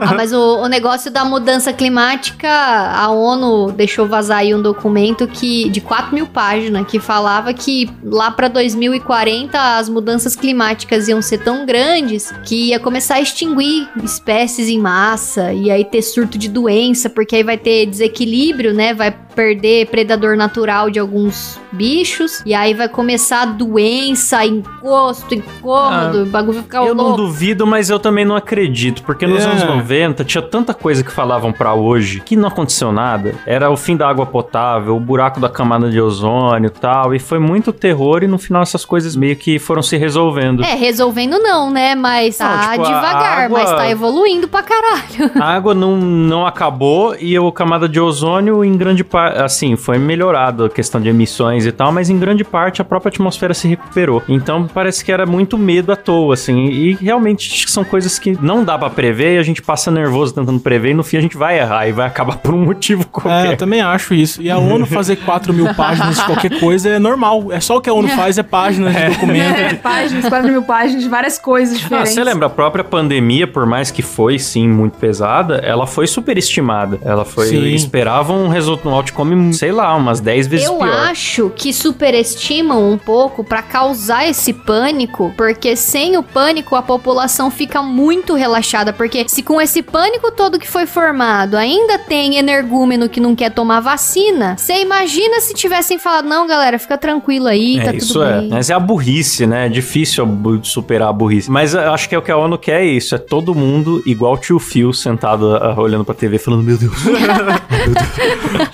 [0.00, 5.26] Ah, mas o, o negócio da mudança climática, a ONU deixou vazar aí um documento
[5.26, 11.20] que de 4 mil páginas que falava que lá pra 2040 as mudanças climáticas iam
[11.22, 16.38] ser tão grandes que ia começar a extinguir espécies em massa e aí ter surto
[16.38, 18.94] de doença, porque aí vai ter desequilíbrio, né?
[18.94, 26.26] Vai perder predador natural de alguns bichos e aí vai começar doença, encosto, incômodo, o
[26.26, 27.22] bagulho vai ficar Eu não louco.
[27.22, 28.75] duvido, mas eu também não acredito.
[29.02, 29.48] Porque nos É.
[29.48, 33.34] anos 90 tinha tanta coisa que falavam pra hoje que não aconteceu nada.
[33.46, 37.14] Era o fim da água potável, o buraco da camada de ozônio e tal.
[37.14, 40.62] E foi muito terror e no final essas coisas meio que foram se resolvendo.
[40.64, 41.94] É, resolvendo não, né?
[41.94, 45.30] Mas Não, tá tipo, a devagar, água- mas tá evoluindo pra caralho.
[45.40, 49.98] A água não, não acabou e a camada de ozônio, em grande parte, assim, foi
[49.98, 53.68] melhorado a questão de emissões e tal, mas em grande parte a própria atmosfera se
[53.68, 54.22] recuperou.
[54.28, 58.18] Então parece que era muito medo à toa, assim, e realmente acho que são coisas
[58.18, 61.16] que não dá pra prever e a gente passa nervoso tentando prever e no fim
[61.16, 63.56] a gente vai errar e vai acabar por um motivo É, eu qualquer.
[63.56, 64.42] também acho isso.
[64.42, 67.52] E a ONU fazer 4 mil páginas de qualquer coisa é normal.
[67.52, 69.58] É só o que a ONU faz, é páginas de documento.
[69.58, 72.12] É, páginas, 4 mil páginas, de várias coisas Ah, diferentes.
[72.12, 76.98] você lembra, a própria pandemia, por mais que foi, sim, muito pesada, ela foi superestimada.
[77.04, 77.46] Ela foi.
[77.46, 77.64] Sim.
[77.74, 80.88] Esperavam um resultado, um outcome, sei lá, umas 10 vezes Eu pior.
[81.08, 87.50] acho que superestimam um pouco pra causar esse pânico, porque sem o pânico a população
[87.50, 88.55] fica muito relaxada,
[88.92, 93.50] porque se com esse pânico todo que foi formado ainda tem energúmeno que não quer
[93.50, 98.14] tomar vacina, você imagina se tivessem falado, não, galera, fica tranquilo aí, tá É, isso
[98.14, 98.40] tudo é.
[98.40, 98.48] bem.
[98.50, 99.66] Mas é a burrice, né?
[99.66, 100.26] É difícil
[100.62, 101.50] superar a burrice.
[101.50, 103.14] Mas eu acho que é o que a ONU quer é isso.
[103.14, 106.94] É todo mundo igual o tio Phil sentado ah, olhando pra TV falando, meu Deus.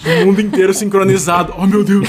[0.23, 1.55] O mundo inteiro sincronizado.
[1.57, 2.09] Oh, meu Deus.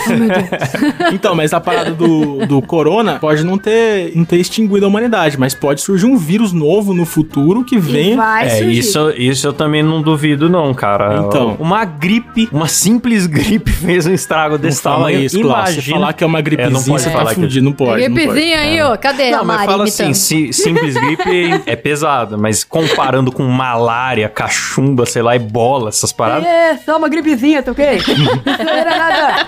[1.14, 5.38] então, mas a parada do, do corona pode não ter, não ter extinguido a humanidade,
[5.38, 8.16] mas pode surgir um vírus novo no futuro que venha.
[8.18, 8.78] vai é, surgir.
[8.80, 11.16] isso, isso eu também não duvido não, cara.
[11.18, 11.56] Então.
[11.60, 15.22] Uma gripe, uma simples gripe fez um estrago Não desse fala tamanho.
[15.22, 15.82] isso, Cláudio.
[15.82, 17.66] Você falar que é uma gripezinha, não pode você falar tá que- fudido.
[17.66, 18.08] Não pode.
[18.08, 18.26] não pode.
[18.28, 20.12] Gripezinha aí, ó, cadê a Não, mas Mari fala imitando?
[20.12, 26.12] assim, si- simples gripe é pesada, mas comparando com malária, cachumba, sei lá, ebola, essas
[26.12, 26.46] paradas.
[26.48, 27.86] É, só uma gripezinha, tá ok?
[28.64, 29.48] Não era nada.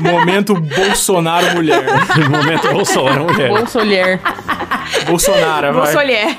[0.00, 1.84] Momento Bolsonaro mulher.
[2.30, 3.48] Momento Bolsonaro, mulher.
[3.48, 4.20] Bolsolher.
[5.04, 5.82] Bolsonaro, vai.
[5.82, 6.36] Bolsolher.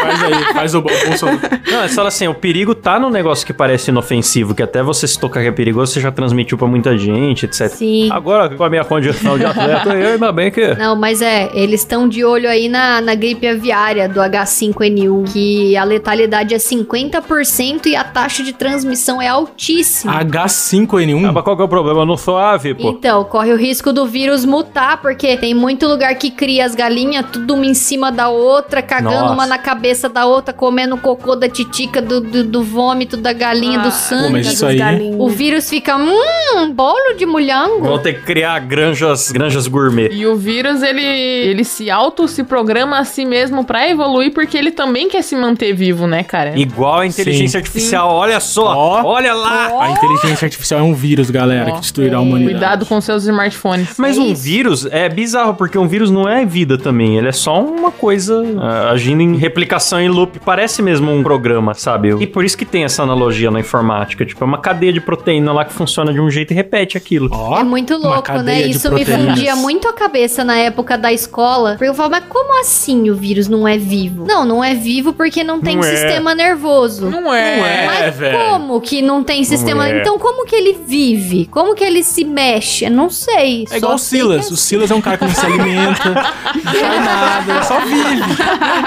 [0.00, 1.40] Faz aí, faz o Bo- Bolsonaro.
[1.70, 5.06] Não, é só assim, o perigo tá no negócio que parece inofensivo, que até você
[5.08, 7.68] se tocar que é perigoso, você já transmitiu pra muita gente, etc.
[7.68, 8.08] Sim.
[8.12, 10.74] Agora, com a minha condição de atleta, eu ainda bem que...
[10.74, 15.76] Não, mas é, eles estão de olho aí na, na gripe aviária do H5N1, que
[15.76, 20.22] a letalidade é 50% e a taxa de transmissão é altíssima.
[20.24, 21.28] H5N1.
[21.28, 22.00] Ah, mas qual que é o problema?
[22.00, 22.90] Eu não sou ave, pô.
[22.90, 27.26] Então, corre o risco do vírus mutar, porque tem muito lugar que cria as galinhas,
[27.32, 29.32] tudo uma em cima da outra, cagando Nossa.
[29.34, 33.78] uma na cabeça da outra, comendo cocô da titica, do, do, do vômito da galinha,
[33.78, 34.24] do sangue.
[34.26, 34.80] Pô, mas isso aí-
[35.18, 37.84] O vírus fica, hum, bolo de mulhango.
[37.84, 40.10] Vão ter que criar granjas, granjas gourmet.
[40.12, 44.56] E o vírus, ele, ele se auto se programa a si mesmo pra evoluir, porque
[44.56, 46.58] ele também quer se manter vivo, né, cara?
[46.58, 47.64] Igual a inteligência Sim.
[47.64, 49.02] artificial, olha só, Ó.
[49.04, 49.82] olha lá.
[49.84, 51.74] A inteligência artificial é um vírus, galera, Ó.
[51.74, 52.52] que destruirá a humanidade.
[52.58, 53.94] Cuidado com seus smartphones.
[53.98, 54.42] Mas É um isso.
[54.42, 58.42] vírus é bizarro, porque um vírus não é vida também, ele é só uma coisa
[58.60, 62.14] ah, agindo em multiplicação em loop parece mesmo um programa, sabe?
[62.20, 64.24] E por isso que tem essa analogia na informática.
[64.24, 67.28] Tipo, é uma cadeia de proteína lá que funciona de um jeito e repete aquilo.
[67.32, 68.62] Ó, É muito louco, né?
[68.62, 71.72] Isso me fundia muito a cabeça na época da escola.
[71.72, 74.24] Porque eu falava, mas como assim o vírus não é vivo?
[74.26, 75.96] Não, não é vivo porque não tem Não é.
[75.96, 77.06] sistema nervoso.
[77.10, 77.56] Não é.
[77.56, 78.38] Não é, Mas velho.
[78.38, 79.88] como que não tem sistema?
[79.88, 80.00] é.
[80.00, 81.46] Então como que ele vive?
[81.46, 82.84] Como que ele se mexe?
[82.84, 83.66] Eu Não sei.
[83.70, 84.46] É igual o Silas.
[84.48, 86.10] que O Silas é um cara que não se alimenta,
[86.64, 88.22] não nada, só vive.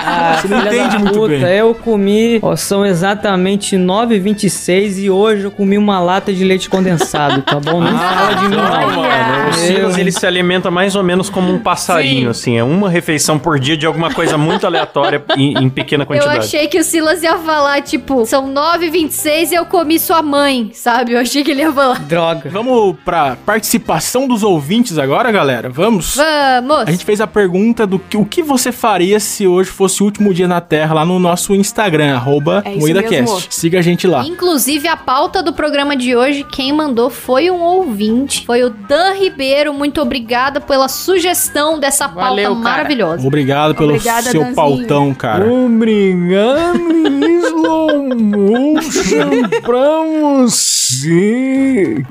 [0.05, 1.41] Ah, Você não entende muito puta, bem.
[1.57, 7.41] Eu comi, ó, são exatamente 9h26 e hoje eu comi uma lata de leite condensado,
[7.41, 7.81] tá bom?
[7.87, 9.49] Não fala de mim, Não, mano.
[9.49, 12.57] O Silas, Eu- ele se alimenta mais ou menos como um passarinho, assim.
[12.57, 16.39] É uma refeição por dia de alguma coisa muito aleatória em, em pequena Eu quantidade.
[16.39, 21.13] achei que o Silas ia falar, tipo, são 9h26 e eu comi sua mãe, sabe?
[21.13, 21.99] Eu achei que ele ia falar.
[22.01, 22.49] Droga.
[22.49, 25.69] Vamos pra participação dos ouvintes agora, galera?
[25.69, 26.15] Vamos?
[26.15, 26.87] Vamos!
[26.87, 30.05] A gente fez a pergunta do que, o que você faria se hoje fosse o
[30.05, 33.41] último dia na Terra lá no nosso Instagram, arroba É mesmo.
[33.49, 34.25] Siga a gente lá.
[34.25, 38.45] Inclusive, a pauta do programa de hoje, quem mandou foi um ouvinte.
[38.45, 39.73] Foi o Dan Ribeiro.
[39.73, 43.25] Muito obrigada pela sugestão dessa pauta Valeu, maravilhosa.
[43.25, 44.55] Obrigado pelo Obrigada, seu Danzinho.
[44.55, 45.45] pautão, cara.
[45.51, 46.79] Obrigado
[47.47, 50.03] slow motion pra
[50.43, 50.76] você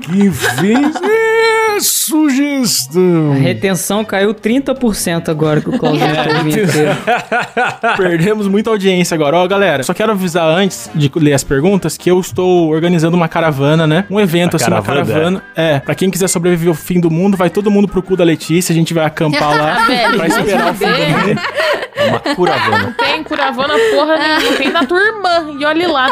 [0.01, 3.33] que fez a sugestão.
[3.33, 6.39] A retenção caiu 30% agora que o Claudio é.
[6.41, 6.97] inteiro.
[7.97, 9.37] Perdemos muita audiência agora.
[9.37, 13.27] Ó, galera, só quero avisar antes de ler as perguntas que eu estou organizando uma
[13.27, 14.05] caravana, né?
[14.09, 15.13] Um evento, A assim, uma caravana?
[15.13, 15.43] caravana.
[15.55, 18.23] É, pra quem quiser sobreviver ao fim do mundo, vai todo mundo pro cu da
[18.23, 19.77] Letícia, a gente vai acampar lá
[20.15, 21.41] pra esperar o fim do mundo.
[22.07, 22.95] Uma curavana.
[22.97, 24.57] Tem curavana porra nenhuma.
[24.57, 25.57] Tem da tua irmã.
[25.59, 26.09] E olhe lá.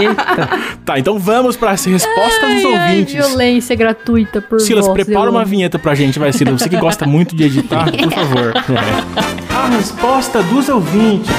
[0.00, 0.48] Eita.
[0.84, 3.14] Tá, então vamos para as respostas dos ouvintes.
[3.14, 6.60] violência gratuita por Silas, voz, prepara eu uma vinheta pra gente, vai, Silas.
[6.60, 8.52] Você que gosta muito de editar, por favor.
[9.54, 11.30] A resposta dos ouvintes.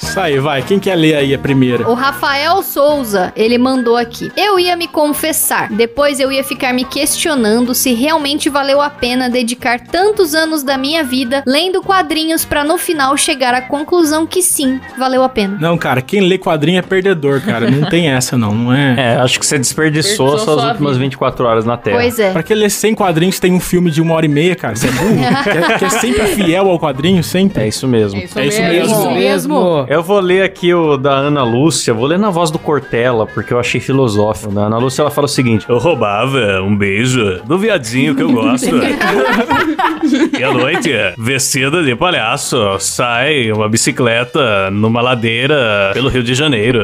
[0.00, 0.62] Isso aí, vai.
[0.62, 1.88] Quem quer ler aí a primeira?
[1.88, 4.30] O Rafael Souza, ele mandou aqui.
[4.36, 9.28] Eu ia me confessar, depois eu ia ficar me questionando se realmente valeu a pena
[9.28, 14.42] dedicar tantos anos da minha vida lendo quadrinhos pra no final chegar à conclusão que
[14.42, 15.56] sim, valeu a pena.
[15.60, 17.70] Não, cara, quem lê quadrinho é perdedor, cara.
[17.70, 18.54] Não tem essa, não.
[18.54, 18.94] Não é.
[18.98, 21.04] É, acho que você desperdiçou Desperdiçou suas sua últimas vida.
[21.04, 21.96] 24 horas na Terra.
[21.96, 22.32] Pois é.
[22.32, 24.74] Pra que ler 100 quadrinhos tem um filme de uma hora e meia, cara?
[24.76, 25.16] Você é burro?
[25.44, 27.62] quer, quer sempre fiel ao quadrinho, sempre?
[27.64, 28.18] É isso mesmo.
[28.20, 28.76] É isso, É isso mesmo.
[28.76, 28.96] mesmo.
[28.96, 29.85] Isso mesmo.
[29.88, 33.52] Eu vou ler aqui o da Ana Lúcia, vou ler na voz do Cortella, porque
[33.52, 34.52] eu achei filosófico.
[34.52, 38.32] Da Ana Lúcia, ela fala o seguinte: Eu roubava um beijo do viadinho que eu
[38.32, 38.66] gosto.
[40.38, 46.80] e à noite, vestida de palhaço, sai uma bicicleta numa ladeira pelo Rio de Janeiro.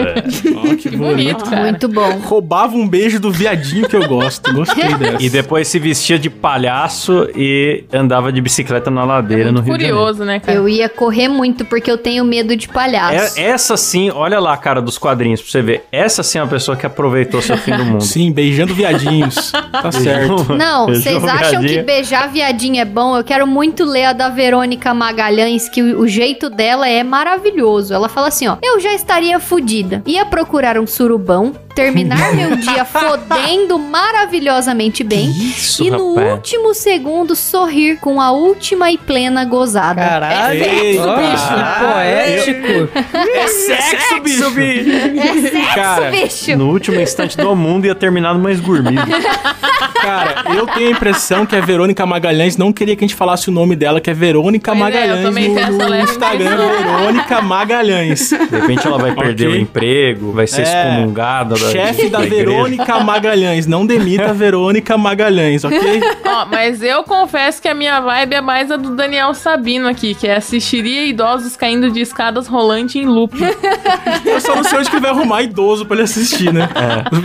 [0.56, 1.62] Ó, que bonito, cara.
[1.62, 2.18] Muito bom.
[2.24, 4.52] Roubava um beijo do viadinho que eu gosto.
[4.52, 5.22] Gostei dessa.
[5.22, 9.78] E depois se vestia de palhaço e andava de bicicleta na ladeira no Muito Rio
[9.78, 9.98] de Janeiro.
[9.98, 10.56] curioso, né, cara?
[10.56, 12.91] Eu ia correr muito porque eu tenho medo de palhaço.
[12.96, 15.84] É- essa sim, olha lá a cara dos quadrinhos pra você ver.
[15.90, 18.02] Essa sim é uma pessoa que aproveitou seu fim do mundo.
[18.02, 19.52] Sim, beijando viadinhos.
[19.82, 20.52] Tá certo.
[20.54, 23.16] Não, vocês acham que beijar viadinho é bom?
[23.16, 27.92] Eu quero muito ler a da Verônica Magalhães, que o, o jeito dela é maravilhoso.
[27.92, 30.02] Ela fala assim, ó: "Eu já estaria fodida.
[30.06, 36.32] Ia procurar um surubão, terminar meu dia fodendo maravilhosamente bem Isso, e no rapaz.
[36.34, 40.62] último segundo sorrir com a última e plena gozada." Caralho.
[40.64, 41.02] Eita.
[41.02, 42.98] Ó, Poético.
[43.34, 45.18] É sexo, bicho!
[45.18, 46.56] É sexo, Cara, bicho.
[46.56, 49.02] No último instante do mundo ia terminar numa esgurmida.
[50.02, 53.48] Cara, eu tenho a impressão que a Verônica Magalhães não queria que a gente falasse
[53.48, 56.56] o nome dela, que é Verônica Pois é, eu Magalhães também no, no Instagram.
[56.56, 58.30] Verônica Magalhães.
[58.30, 59.58] De repente ela vai perder Ok.
[59.58, 60.64] o emprego, vai ser É.
[60.64, 62.44] excomungada da, Chefe da, igreja.
[62.46, 63.66] Verônica Magalhães.
[63.66, 66.00] Não demita a Verônica Magalhães, ok?
[66.26, 70.14] Ó, mas eu confesso que a minha vibe é mais a do Daniel Sabino aqui,
[70.14, 73.34] que é assistiria idosos caindo de escadas rolante em loop.
[74.24, 76.68] Eu só não sei onde que ele vai arrumar idoso pra ele assistir, né?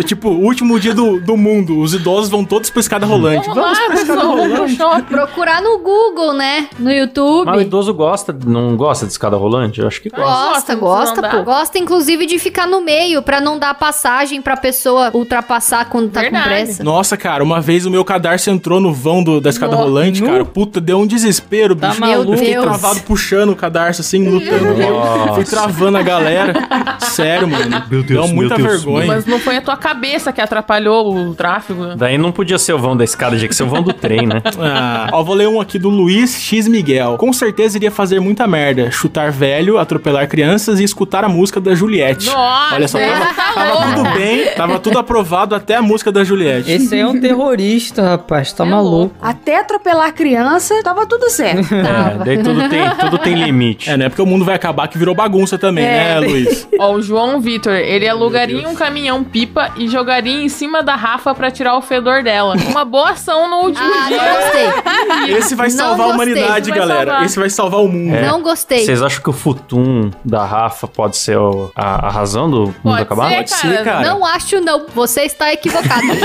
[0.05, 1.79] Tipo, o último dia do, do mundo.
[1.79, 3.47] Os idosos vão todos pra escada rolante.
[3.47, 4.77] Vamos Vamos lá, pra escada rolante.
[5.07, 6.67] Procurar no Google, né?
[6.77, 7.45] No YouTube.
[7.45, 9.79] Mas o idoso gosta, não gosta de escada rolante?
[9.81, 10.75] Eu acho que gosta.
[10.75, 11.43] Gosta, Gosta, pô.
[11.43, 16.21] Gosta, inclusive, de ficar no meio pra não dar passagem pra pessoa ultrapassar quando tá
[16.21, 16.43] Verdade.
[16.43, 16.83] com pressa.
[16.83, 20.21] Nossa, cara, uma vez o meu cadarço entrou no vão do- da escada Nossa, rolante,
[20.21, 20.27] nu.
[20.29, 20.45] cara.
[20.45, 22.01] Puta, deu um desespero, Tá bicho.
[22.01, 22.31] maluco?
[22.33, 22.65] Eu fiquei Deus.
[22.65, 24.65] travado puxando o cadarço, assim, lutando.
[25.35, 26.53] Fui travando a galera.
[26.99, 27.83] Sério, mano.
[27.89, 29.07] Meu Deus, Deu muita meu Deus, vergonha.
[29.07, 31.95] Mas não foi a tua cabeça que atrapalhou o tráfego.
[31.95, 34.41] Daí não podia o vão da escada, tinha que ser o vão do trem, né?
[34.59, 37.15] Ah, ó, vou ler um aqui do Luiz X Miguel.
[37.17, 38.89] Com certeza iria fazer muita merda.
[38.91, 42.25] Chutar velho, atropelar crianças e escutar a música da Juliette.
[42.27, 46.11] Nossa, Olha só, é, tava, tá tava tudo bem, tava tudo aprovado até a música
[46.11, 46.71] da Juliette.
[46.71, 48.51] Esse aí é um terrorista, rapaz.
[48.51, 49.15] Tá É maluco.
[49.21, 51.73] Até atropelar a criança, tava tudo certo.
[51.73, 53.89] É, daí tudo tem, tudo tem limite.
[53.89, 54.09] É, né?
[54.09, 56.19] Porque o mundo vai acabar que virou bagunça também, É.
[56.19, 56.67] né, Luiz?
[56.79, 61.33] Ó, o João Vitor, ele alugaria um caminhão pipa e jogaria em cima da Rafa
[61.33, 62.46] pra tirar o fedor dela.
[62.53, 64.17] Uma boa ação no último Ah, dia.
[64.17, 65.37] não gostei.
[65.37, 67.05] Esse vai Não salvar a gostei, humanidade, vai galera.
[67.11, 67.25] salvar.
[67.25, 68.21] Esse vai salvar o mundo.
[68.21, 68.85] Não gostei.
[68.85, 72.75] Vocês acham que o futum da Rafa pode ser o- a, a razão do mundo
[72.83, 73.29] Pode acabar?
[73.29, 74.07] ser, Pode ser, cara.
[74.07, 74.85] Não acho, não.
[74.93, 76.01] Você está equivocado.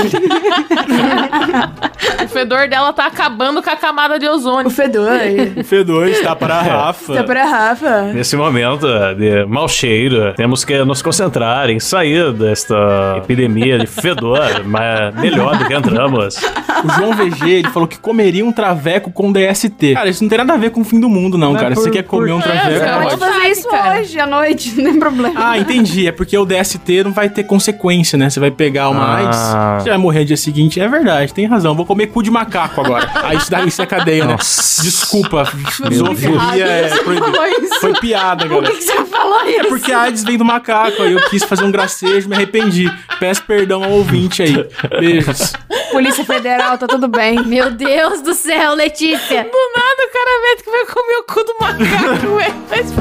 [2.23, 4.69] O fedor dela tá acabando com a camada de O ozônio.
[4.69, 5.11] fedor.
[5.57, 7.13] O Fedor está para a Rafa.
[7.15, 8.01] Tá pra Rafa.
[8.13, 8.85] Nesse momento
[9.17, 15.57] de mau cheiro, temos que nos concentrar em sair desta epidemia de fedor mas melhor
[15.57, 15.73] do que
[16.07, 16.35] entramos.
[16.83, 19.93] O João VG, ele falou que comeria um traveco com DST.
[19.93, 21.75] Cara, isso não tem nada a ver com o fim do mundo, não, Mas cara.
[21.75, 23.33] Se por- você quer comer por- um É, traveco, cara, Pode pode.
[23.33, 23.99] fazer isso cara.
[24.01, 25.33] hoje, à noite, não tem problema.
[25.35, 26.07] Ah, entendi.
[26.07, 28.29] É porque o DST não vai ter consequência, né?
[28.29, 29.15] Você vai pegar uma Ah.
[29.17, 30.79] AIDS, você vai morrer no dia seguinte.
[30.79, 31.75] É verdade, tem razão.
[31.75, 33.09] Vou comer cu de macaco agora.
[33.23, 34.33] Aí isso daí isso é cadeia, né?
[34.33, 34.81] Nossa.
[34.83, 35.45] Desculpa,
[35.93, 36.89] zoofilia é?
[37.79, 38.71] Foi piada, Por galera.
[38.71, 39.59] que, que você falou isso?
[39.59, 42.91] É porque a AIDS vem do macaco, aí eu quis fazer um gracejo, me arrependi.
[43.19, 44.65] Peço perdão ao ouvinte aí.
[44.99, 45.53] Beijos.
[45.93, 47.45] Polícia Federal, tá tudo bem.
[47.45, 49.43] Meu Deus do céu, Letícia.
[49.43, 52.55] Do nada o cara mete que vai comer o cu do macaco, velho.
[52.69, 52.91] Mas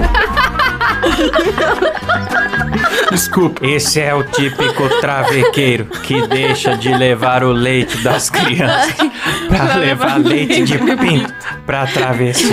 [3.11, 3.66] Desculpa.
[3.66, 8.94] Esse é o típico travequeiro que deixa de levar o leite das crianças
[9.48, 12.48] pra levar leite de pinto pra travesti.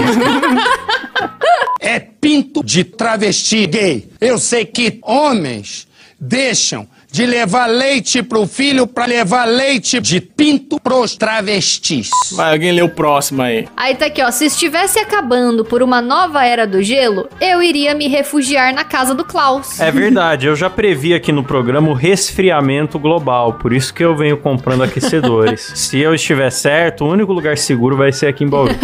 [1.81, 4.09] é pinto de travesti gay.
[4.21, 5.85] Eu sei que homens
[6.19, 12.09] deixam de levar leite pro filho pra levar leite de pinto pros travestis.
[12.33, 13.67] Vai, alguém lê o próximo aí.
[13.75, 14.29] Aí tá aqui, ó.
[14.29, 19.15] Se estivesse acabando por uma nova era do gelo, eu iria me refugiar na casa
[19.15, 19.79] do Klaus.
[19.79, 24.15] É verdade, eu já previ aqui no programa o resfriamento global, por isso que eu
[24.15, 25.71] venho comprando aquecedores.
[25.75, 28.75] Se eu estiver certo, o único lugar seguro vai ser aqui em Bauru.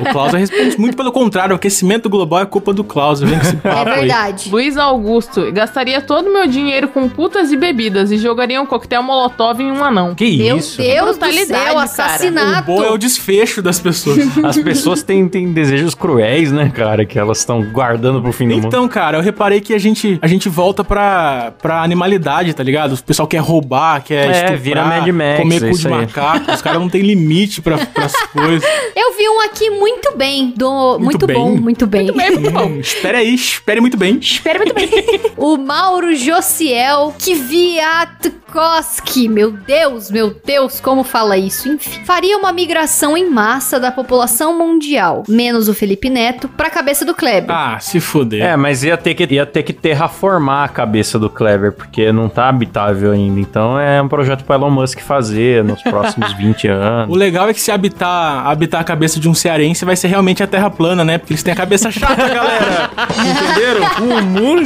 [0.00, 1.54] O Klaus responde muito pelo contrário.
[1.54, 3.20] O aquecimento global é culpa do Klaus.
[3.20, 4.00] Vem com esse É papo aí.
[4.00, 4.50] verdade.
[4.50, 7.69] Luiz Augusto, gastaria todo o meu dinheiro com putas e bebidas
[8.10, 10.14] e jogaria um coquetel molotov em um anão.
[10.14, 10.78] Que Meu isso?
[10.78, 11.74] Deus do céu, cara.
[11.74, 12.66] O assassinato.
[12.66, 14.18] bom é o desfecho das pessoas.
[14.44, 17.04] As pessoas têm, têm desejos cruéis, né, cara?
[17.04, 18.66] Que elas estão guardando pro fim do mundo.
[18.66, 22.94] Então, cara, eu reparei que a gente, a gente volta pra, pra animalidade, tá ligado?
[22.94, 25.92] O pessoal quer roubar, quer É, estuprar, vira Mad Max, comer é cu de aí.
[25.92, 26.52] macaco.
[26.52, 28.68] Os caras não tem limite pra, pras coisas.
[28.96, 30.52] Eu vi um aqui muito bem.
[30.56, 30.98] Do...
[30.98, 31.36] Muito, bem?
[31.36, 32.10] bom, muito bem.
[32.10, 34.18] Hum, espere aí, espere muito bem.
[34.20, 34.88] Espera muito bem.
[35.36, 37.14] o Mauro Josiel
[37.60, 39.28] Beate Kwiatkowski.
[39.28, 41.68] Meu Deus, meu Deus, como fala isso?
[41.68, 42.04] Enfim.
[42.04, 47.14] Faria uma migração em massa da população mundial, menos o Felipe Neto, pra cabeça do
[47.14, 47.50] Kleber.
[47.50, 48.42] Ah, se fuder.
[48.42, 52.28] É, mas ia ter, que, ia ter que terraformar a cabeça do Clever, porque não
[52.28, 53.40] tá habitável ainda.
[53.40, 57.16] Então é um projeto pro Elon Musk fazer nos próximos 20 O anos.
[57.16, 60.46] legal é que se habitar, habitar a cabeça de um cearense vai ser realmente a
[60.46, 61.18] terra plana, né?
[61.18, 62.90] Porque eles têm a cabeça chata, galera.
[63.10, 63.82] Entenderam?
[64.00, 64.60] O mundo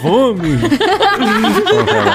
[0.00, 0.58] fome.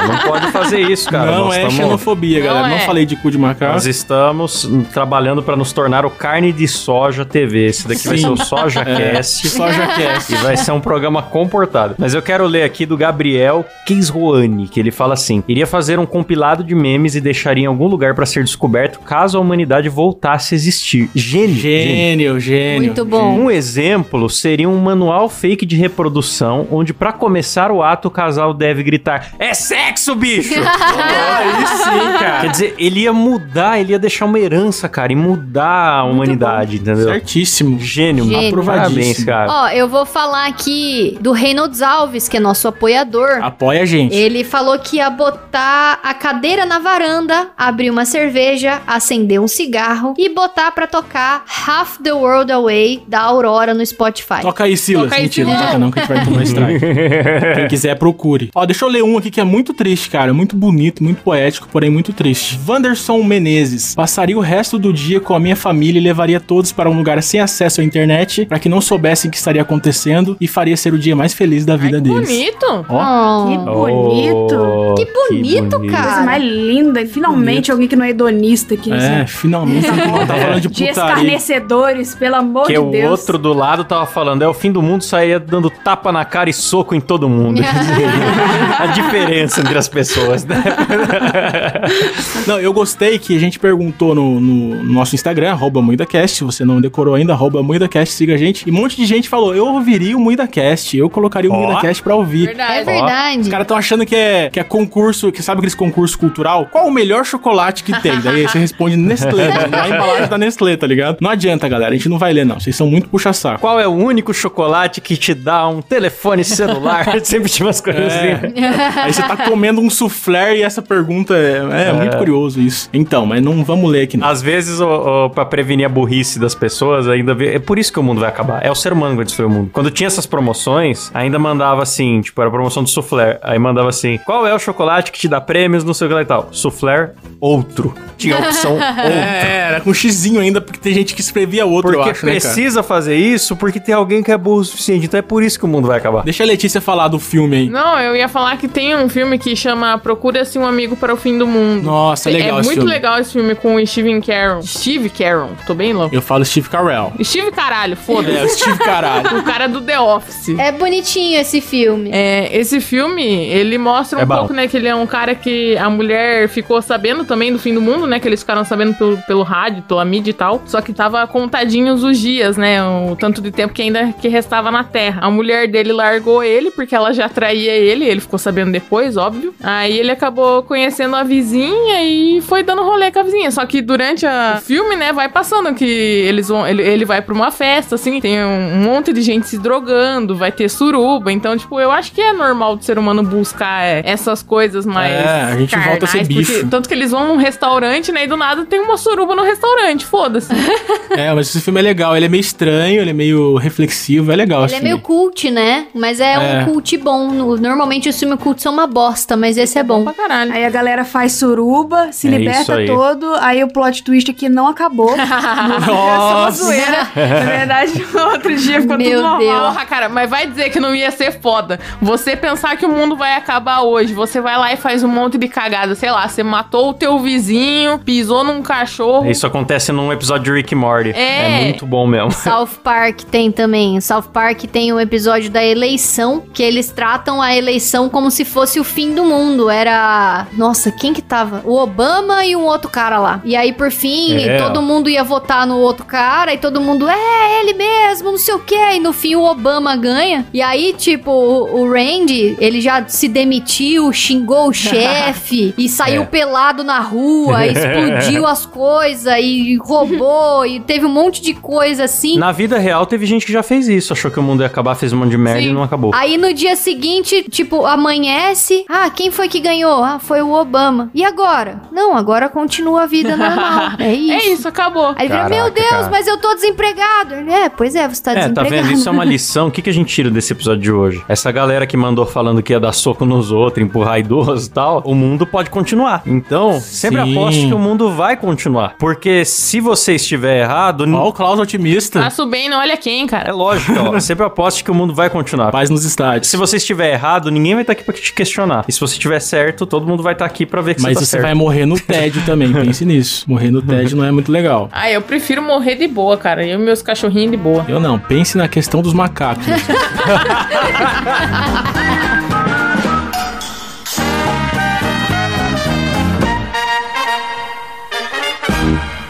[0.07, 1.31] não pode fazer isso, cara.
[1.31, 2.67] não Nós é tamo- xenofobia, Não galera.
[2.69, 2.79] Não é.
[2.85, 3.73] falei de cu de macaco.
[3.73, 7.65] Nós estamos trabalhando pra nos tornar o Carne de Soja TV.
[7.67, 8.23] Esse daqui vai Sim.
[8.23, 9.49] ser o SojaCast.
[9.49, 10.17] Só já quer.
[10.29, 11.95] E vai ser um programa comportado.
[11.97, 16.05] Mas eu quero ler aqui do Gabriel Kisroani, que ele fala assim: iria fazer um
[16.05, 20.53] compilado de memes e deixaria em algum lugar pra ser descoberto caso a humanidade voltasse
[20.53, 21.09] a existir.
[21.15, 21.55] Gênio.
[21.55, 22.83] Gênio, gênio.
[22.83, 23.37] Muito bom.
[23.39, 28.53] Um exemplo seria um manual fake de reprodução, onde pra começar o ato o casal
[28.53, 30.52] deve gritar: É sexo, bicho!
[31.33, 32.41] Aí sim, cara.
[32.41, 36.77] Quer dizer, ele ia mudar, ele ia deixar uma herança, cara, e mudar a humanidade,
[36.77, 37.05] entendeu?
[37.05, 37.79] Certíssimo.
[37.79, 38.63] Gênio, Gênio.
[38.63, 39.51] parabéns, cara.
[39.51, 43.39] Ó, eu vou falar aqui do Reynolds Alves, que é nosso apoiador.
[43.41, 44.15] Apoia a gente.
[44.15, 50.13] Ele falou que ia botar a cadeira na varanda, abrir uma cerveja, acender um cigarro
[50.17, 54.41] e botar pra tocar Half the World Away da Aurora no Spotify.
[54.41, 55.05] Toca aí, Silas.
[55.05, 55.61] Toca aí, Mentira, Silas.
[55.61, 56.85] não toca não, que a gente vai tomar strike.
[57.55, 58.49] Quem quiser, procure.
[58.53, 60.33] Ó, deixa eu ler um aqui que é muito triste, cara.
[60.33, 62.59] Muito bonito, muito poético, porém muito triste.
[62.67, 63.95] Wanderson Menezes.
[63.95, 67.21] Passaria o resto do dia com a minha família e levaria todos para um lugar
[67.23, 70.93] sem acesso à internet para que não soubessem o que estaria acontecendo e faria ser
[70.93, 72.27] o dia mais feliz da vida Ai, deles.
[72.29, 72.85] bonito.
[72.89, 74.55] Ó, Que bonito.
[74.55, 76.03] Oh, Que bonito, cara.
[76.07, 77.01] Coisa mais linda.
[77.01, 78.91] E finalmente alguém que não é hedonista aqui.
[78.91, 79.85] é, nesse- finalmente
[80.27, 80.91] tá falando de De putaria.
[80.91, 83.19] escarnecedores, pelo amor Que de o Deus.
[83.19, 86.49] outro do lado tava falando, é o fim do mundo, sairia dando tapa na cara
[86.49, 87.61] e soco em todo mundo.
[88.79, 90.55] a diferença entre as pessoas, né?
[92.47, 96.65] Não, eu gostei que a gente perguntou no, no nosso Instagram, arroba MuidaCast, se você
[96.65, 98.67] não decorou ainda, arroba MuidaCast, siga a gente.
[98.67, 101.57] E um monte de gente falou, eu ouviria o MuidaCast, eu colocaria o Ó.
[101.57, 102.47] MuidaCast pra ouvir.
[102.47, 102.73] Verdade.
[102.79, 103.39] É verdade.
[103.41, 106.67] Os caras estão achando que é, que é concurso, que sabe aqueles concurso cultural?
[106.71, 108.19] Qual o melhor chocolate que tem?
[108.21, 109.67] Daí você responde Nestlé, né?
[109.69, 111.17] na embalagem da Nestlé, tá ligado?
[111.21, 112.59] Não adianta, galera, a gente não vai ler, não.
[112.59, 113.59] Vocês são muito puxa-saco.
[113.61, 117.05] Qual é o único chocolate que te dá um telefone celular?
[117.23, 118.33] Sempre tinha umas coisas É.
[118.33, 118.99] assim.
[119.01, 119.89] Aí você tá comendo um
[120.23, 122.89] soufflé e essa pergunta é, é muito curioso isso.
[122.93, 124.27] Então, mas não vamos ler aqui não.
[124.27, 127.99] Às vezes, ô, pra prevenir a burrice das pessoas, ainda vê- é por isso que
[127.99, 128.63] o mundo vai acabar.
[128.65, 129.69] É o ser humano que vai destruir o mundo.
[129.73, 133.39] Quando tinha essas promoções, ainda mandava assim, tipo, era a promoção do soufflé.
[133.43, 136.13] Aí mandava assim: qual é o chocolate que te dá prêmios, não sei o que
[136.15, 136.49] lá e tal?
[136.51, 137.93] Soufflé, outro.
[138.17, 138.87] Tinha a opção outro.
[138.87, 142.33] É, era com xizinho ainda, porque tem gente que escrevia outro, eu Porque acho, né,
[142.33, 142.41] cara?
[142.41, 145.05] precisa fazer isso porque tem alguém que é burro o suficiente.
[145.05, 146.23] Então é por isso que o mundo vai acabar.
[146.23, 147.69] Deixa a Letícia falar do filme aí.
[147.69, 151.17] Não, eu ia falar que tem um filme que chama Procura-se um Amigo para o
[151.17, 151.85] Fim do Mundo.
[151.85, 152.93] Nossa, é legal É esse muito filme.
[152.93, 154.61] legal esse filme com o Steven Caron.
[154.61, 156.13] Steve Caron, tô bem louco.
[156.13, 157.11] Eu falo Steve Carell.
[157.23, 158.37] Steve Caralho, foda-se.
[158.37, 159.39] É, o Steve Caralho.
[159.39, 160.49] o cara do The Office.
[160.59, 162.11] É bonitinho esse filme.
[162.13, 165.75] É, esse filme, ele mostra um É pouco, né, que ele é um cara que
[165.77, 169.17] a mulher ficou sabendo também do fim do mundo, né, que eles ficaram sabendo pelo,
[169.23, 173.41] pelo rádio, pela mídia e tal, só que tava contadinhos os dias, né, o tanto
[173.41, 175.21] de tempo que ainda que restava na Terra.
[175.23, 179.55] A mulher dele largou ele, porque ela já traía ele, ele ficou sabendo depois, óbvio.
[179.63, 183.81] Aí ele acabou conhecendo a vizinha e foi dando rolê com a vizinha, só que
[183.81, 187.51] durante a- o filme, né, vai passando que eles vão, ele, ele vai pra uma
[187.51, 191.91] festa, assim, tem um, monte de gente se drogando, vai ter suruba, então, tipo, eu
[191.91, 195.75] acho que é normal do ser humano buscar é, essas coisas mais É, a gente
[195.77, 196.51] volta a ser carnais, bicho.
[196.53, 199.43] porque- tanto que eles vão num restaurante, né, e do nada tem uma suruba no
[199.43, 200.49] restaurante, foda-se.
[201.15, 202.15] É, mas esse filme é legal.
[202.17, 205.85] Ele é meio estranho, ele é meio reflexivo, é legal Ele é meio cult, né?
[205.93, 206.61] Mas é, É.
[206.61, 207.27] um cult bom.
[207.29, 210.03] No- Normalmente os filmes cult são uma bosta, mas esse é bom.
[210.03, 210.53] pra caralho.
[210.53, 212.85] Aí a galera faz suruba, se É liberta aí.
[212.87, 215.13] todo, aí o plot twist aqui não acabou.
[215.23, 215.33] É só
[215.65, 216.63] uma Nossa.
[216.63, 217.07] zoeira.
[217.15, 219.39] Na verdade, no outro dia ficou Meu tudo normal.
[219.39, 219.73] Deus.
[219.73, 221.79] Porra, cara, mas vai dizer que não ia ser foda.
[222.01, 225.37] Você pensar que o mundo vai acabar hoje, você vai lá e faz um monte
[225.37, 229.29] de cagada, sei lá, você matou o teu vizinho, pisou num cachorro.
[229.29, 231.11] Isso acontece num episódio de Rick Morty.
[231.11, 231.59] É.
[231.59, 232.31] É muito bom mesmo.
[232.31, 233.99] South Park tem também.
[234.01, 238.79] South Park tem um episódio da eleição, que eles tratam a eleição como se fosse
[238.79, 239.69] o fim do mundo.
[239.73, 240.47] Era.
[240.53, 241.61] Nossa, quem que tava?
[241.65, 243.41] O Obama e um outro cara lá.
[243.43, 244.57] E aí, por fim, É.
[244.57, 248.53] todo mundo ia votar no outro cara, e todo mundo, é, ele mesmo, não sei
[248.53, 248.75] o quê.
[248.95, 250.45] E no fim, o Obama ganha.
[250.53, 256.25] E aí, tipo, o, Randy, ele já se demitiu, xingou o chefe, e saiu É.
[256.25, 262.37] pelado na rua, explodiu as coisas, e roubou, e teve um monte de coisa assim.
[262.37, 264.13] Na vida real, teve gente que já fez isso.
[264.13, 265.69] Achou que o mundo ia acabar, fez um monte de merda Sim.
[265.69, 266.11] e não acabou.
[266.13, 268.85] Aí no dia seguinte, tipo, amanhece.
[268.89, 270.03] Ah, quem foi que ganhou?
[270.03, 271.09] Ah, foi o Obama.
[271.13, 271.81] E agora?
[271.91, 273.93] Não, agora continua a vida normal.
[274.03, 274.33] É isso.
[274.33, 275.13] É isso, acabou.
[275.17, 276.09] Aí vira, Caraca, meu Deus, cara.
[276.09, 277.35] mas eu tô desempregado.
[277.35, 278.87] Ele, É, pois é, você tá É, tá desempregado.
[278.87, 278.91] vendo?
[278.97, 279.67] Isso é uma lição.
[279.67, 281.23] O que, que a gente tira desse episódio de hoje?
[281.27, 285.01] Essa galera que mandou falando que ia dar soco nos outros, empurrar idoso e tal,
[285.05, 286.21] o mundo pode continuar.
[286.25, 287.31] Então, sempre Sim.
[287.37, 288.95] aposte que o mundo vai continuar.
[288.99, 292.27] Porque se você estiver errado, Ó, o Klaus otimista.
[292.49, 293.53] Bem, não olha quem, é cara.
[293.53, 295.71] lógico, ó, sempre aposte que o mundo vai continuar.
[295.71, 296.47] Paz nos estádios.
[296.47, 298.83] Se você estiver errado, ninguém vai estar aqui pra te questionar.
[298.87, 301.19] E se você estiver certo, todo mundo vai estar aqui pra ver que Mas você
[301.19, 301.43] tá você certo.
[301.43, 303.45] vai morrer no tédio também, pense nisso.
[303.47, 304.89] Morrer no tédio não é muito legal.
[304.91, 306.65] Ah, eu prefiro morrer de boa, cara.
[306.65, 307.85] Eu e meus cachorrinhos de boa.
[307.87, 309.65] Eu não, pense na questão dos macacos.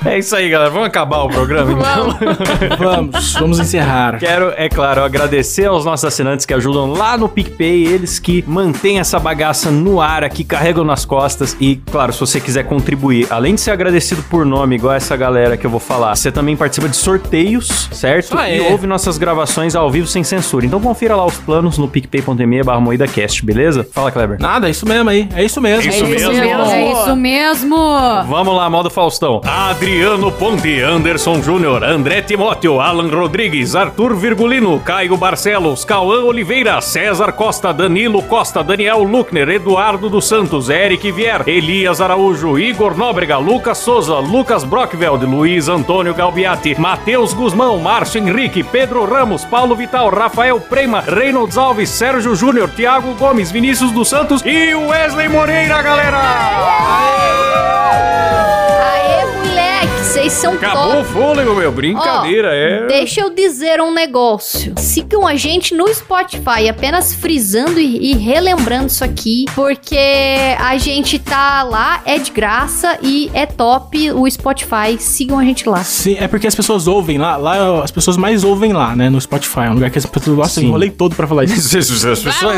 [0.13, 0.69] É isso aí, galera.
[0.69, 2.17] Vamos acabar o programa, então?
[2.77, 4.19] Vamos, vamos encerrar.
[4.19, 8.99] Quero, é claro, agradecer aos nossos assinantes que ajudam lá no PicPay, eles que mantêm
[8.99, 11.55] essa bagaça no ar aqui, carregam nas costas.
[11.59, 15.55] E, claro, se você quiser contribuir, além de ser agradecido por nome, igual essa galera
[15.55, 18.37] que eu vou falar, você também participa de sorteios, certo?
[18.37, 18.71] Ah, e é.
[18.71, 20.65] ouve nossas gravações ao vivo sem censura.
[20.65, 23.87] Então confira lá os planos no picpay.me barra moídacast, beleza?
[23.91, 24.37] Fala, Kleber.
[24.39, 25.29] Nada, é isso mesmo aí.
[25.35, 25.89] É isso mesmo.
[25.89, 26.31] Isso mesmo.
[26.33, 27.77] É isso mesmo.
[28.27, 29.41] Vamos lá, modo Faustão.
[29.93, 37.33] Adriano Ponte, Anderson Júnior, André Timóteo, Alan Rodrigues, Arthur Virgulino, Caio Barcelos, Cauã Oliveira, César
[37.33, 43.77] Costa, Danilo Costa, Daniel Luckner, Eduardo dos Santos, Eric Vier, Elias Araújo, Igor Nóbrega, Lucas
[43.77, 50.59] Souza, Lucas Brockveld, Luiz Antônio Galbiati, Matheus Guzmão, Márcio Henrique, Pedro Ramos, Paulo Vital, Rafael
[50.59, 56.17] Prema, Reynolds Alves, Sérgio Júnior, Thiago Gomes, Vinícius dos Santos e Wesley Moreira, galera!
[56.17, 58.12] Aê,
[60.23, 61.09] vocês são Acabou o top.
[61.09, 61.71] fôlego, meu.
[61.71, 62.87] Brincadeira, Ó, é.
[62.87, 64.73] Deixa eu dizer um negócio.
[64.77, 69.97] Sigam a gente no Spotify, apenas frisando e, e relembrando isso aqui, porque
[70.59, 74.97] a gente tá lá, é de graça e é top o Spotify.
[74.97, 75.83] Sigam a gente lá.
[75.83, 79.19] Sim, é porque as pessoas ouvem lá, lá as pessoas mais ouvem lá, né, no
[79.19, 81.73] Spotify, é um lugar que as pessoas gostam, eu enrolei todo pra falar isso.
[82.13, 82.57] As pessoas.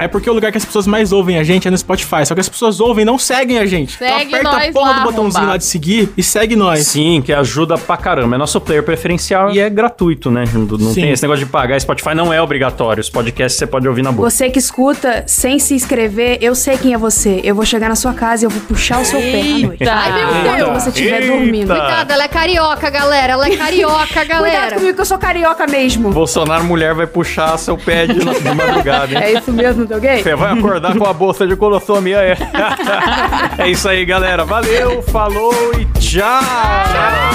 [0.00, 2.34] É porque o lugar que as pessoas mais ouvem a gente é no Spotify, só
[2.34, 3.96] que as pessoas ouvem e não seguem a gente.
[3.96, 5.46] Segue então aperta a porra lá, do botãozinho arrombado.
[5.48, 6.93] lá de seguir e segue nós.
[6.94, 8.36] Sim, que ajuda pra caramba.
[8.36, 10.44] É nosso player preferencial e é gratuito, né?
[10.52, 11.80] Não, não tem esse negócio de pagar.
[11.80, 13.00] Spotify não é obrigatório.
[13.00, 14.30] Os podcasts você pode ouvir na boa.
[14.30, 17.40] Você que escuta sem se inscrever, eu sei quem é você.
[17.42, 19.88] Eu vou chegar na sua casa e eu vou puxar o seu pé à noite.
[19.88, 20.82] Ai, meu Quando Deus.
[20.84, 21.66] você estiver dormindo.
[21.74, 23.32] Cuidado, ela é carioca, galera.
[23.32, 24.76] Ela é carioca, Cuidado galera.
[24.76, 26.10] comigo que eu sou carioca mesmo.
[26.12, 29.18] Bolsonaro mulher vai puxar seu pé de, de madrugada, hein?
[29.20, 30.22] É isso mesmo, deu gay?
[30.22, 32.36] Você vai acordar com a bolsa de colossomia, é.
[33.58, 34.44] é isso aí, galera.
[34.44, 36.40] Valeu, falou e tchau.
[36.40, 37.33] Tchau!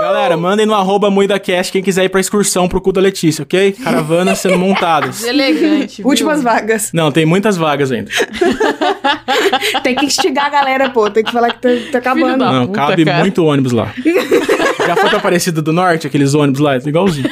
[0.00, 3.72] Galera, mandem no arroba MuidaCast quem quiser ir pra excursão pro cu da Letícia, ok?
[3.72, 5.22] Caravanas sendo montadas.
[5.24, 5.98] Elegante.
[5.98, 6.08] viu?
[6.08, 6.90] Últimas vagas.
[6.92, 8.10] Não, tem muitas vagas ainda.
[9.82, 11.10] Tem que instigar a galera, pô.
[11.10, 12.44] Tem que falar que tá, tá acabando.
[12.44, 13.20] Não, puta, cabe cara.
[13.20, 13.92] muito ônibus lá.
[14.86, 16.76] Já foi pra Aparecida do Norte, aqueles ônibus lá?
[16.76, 17.28] Igualzinho.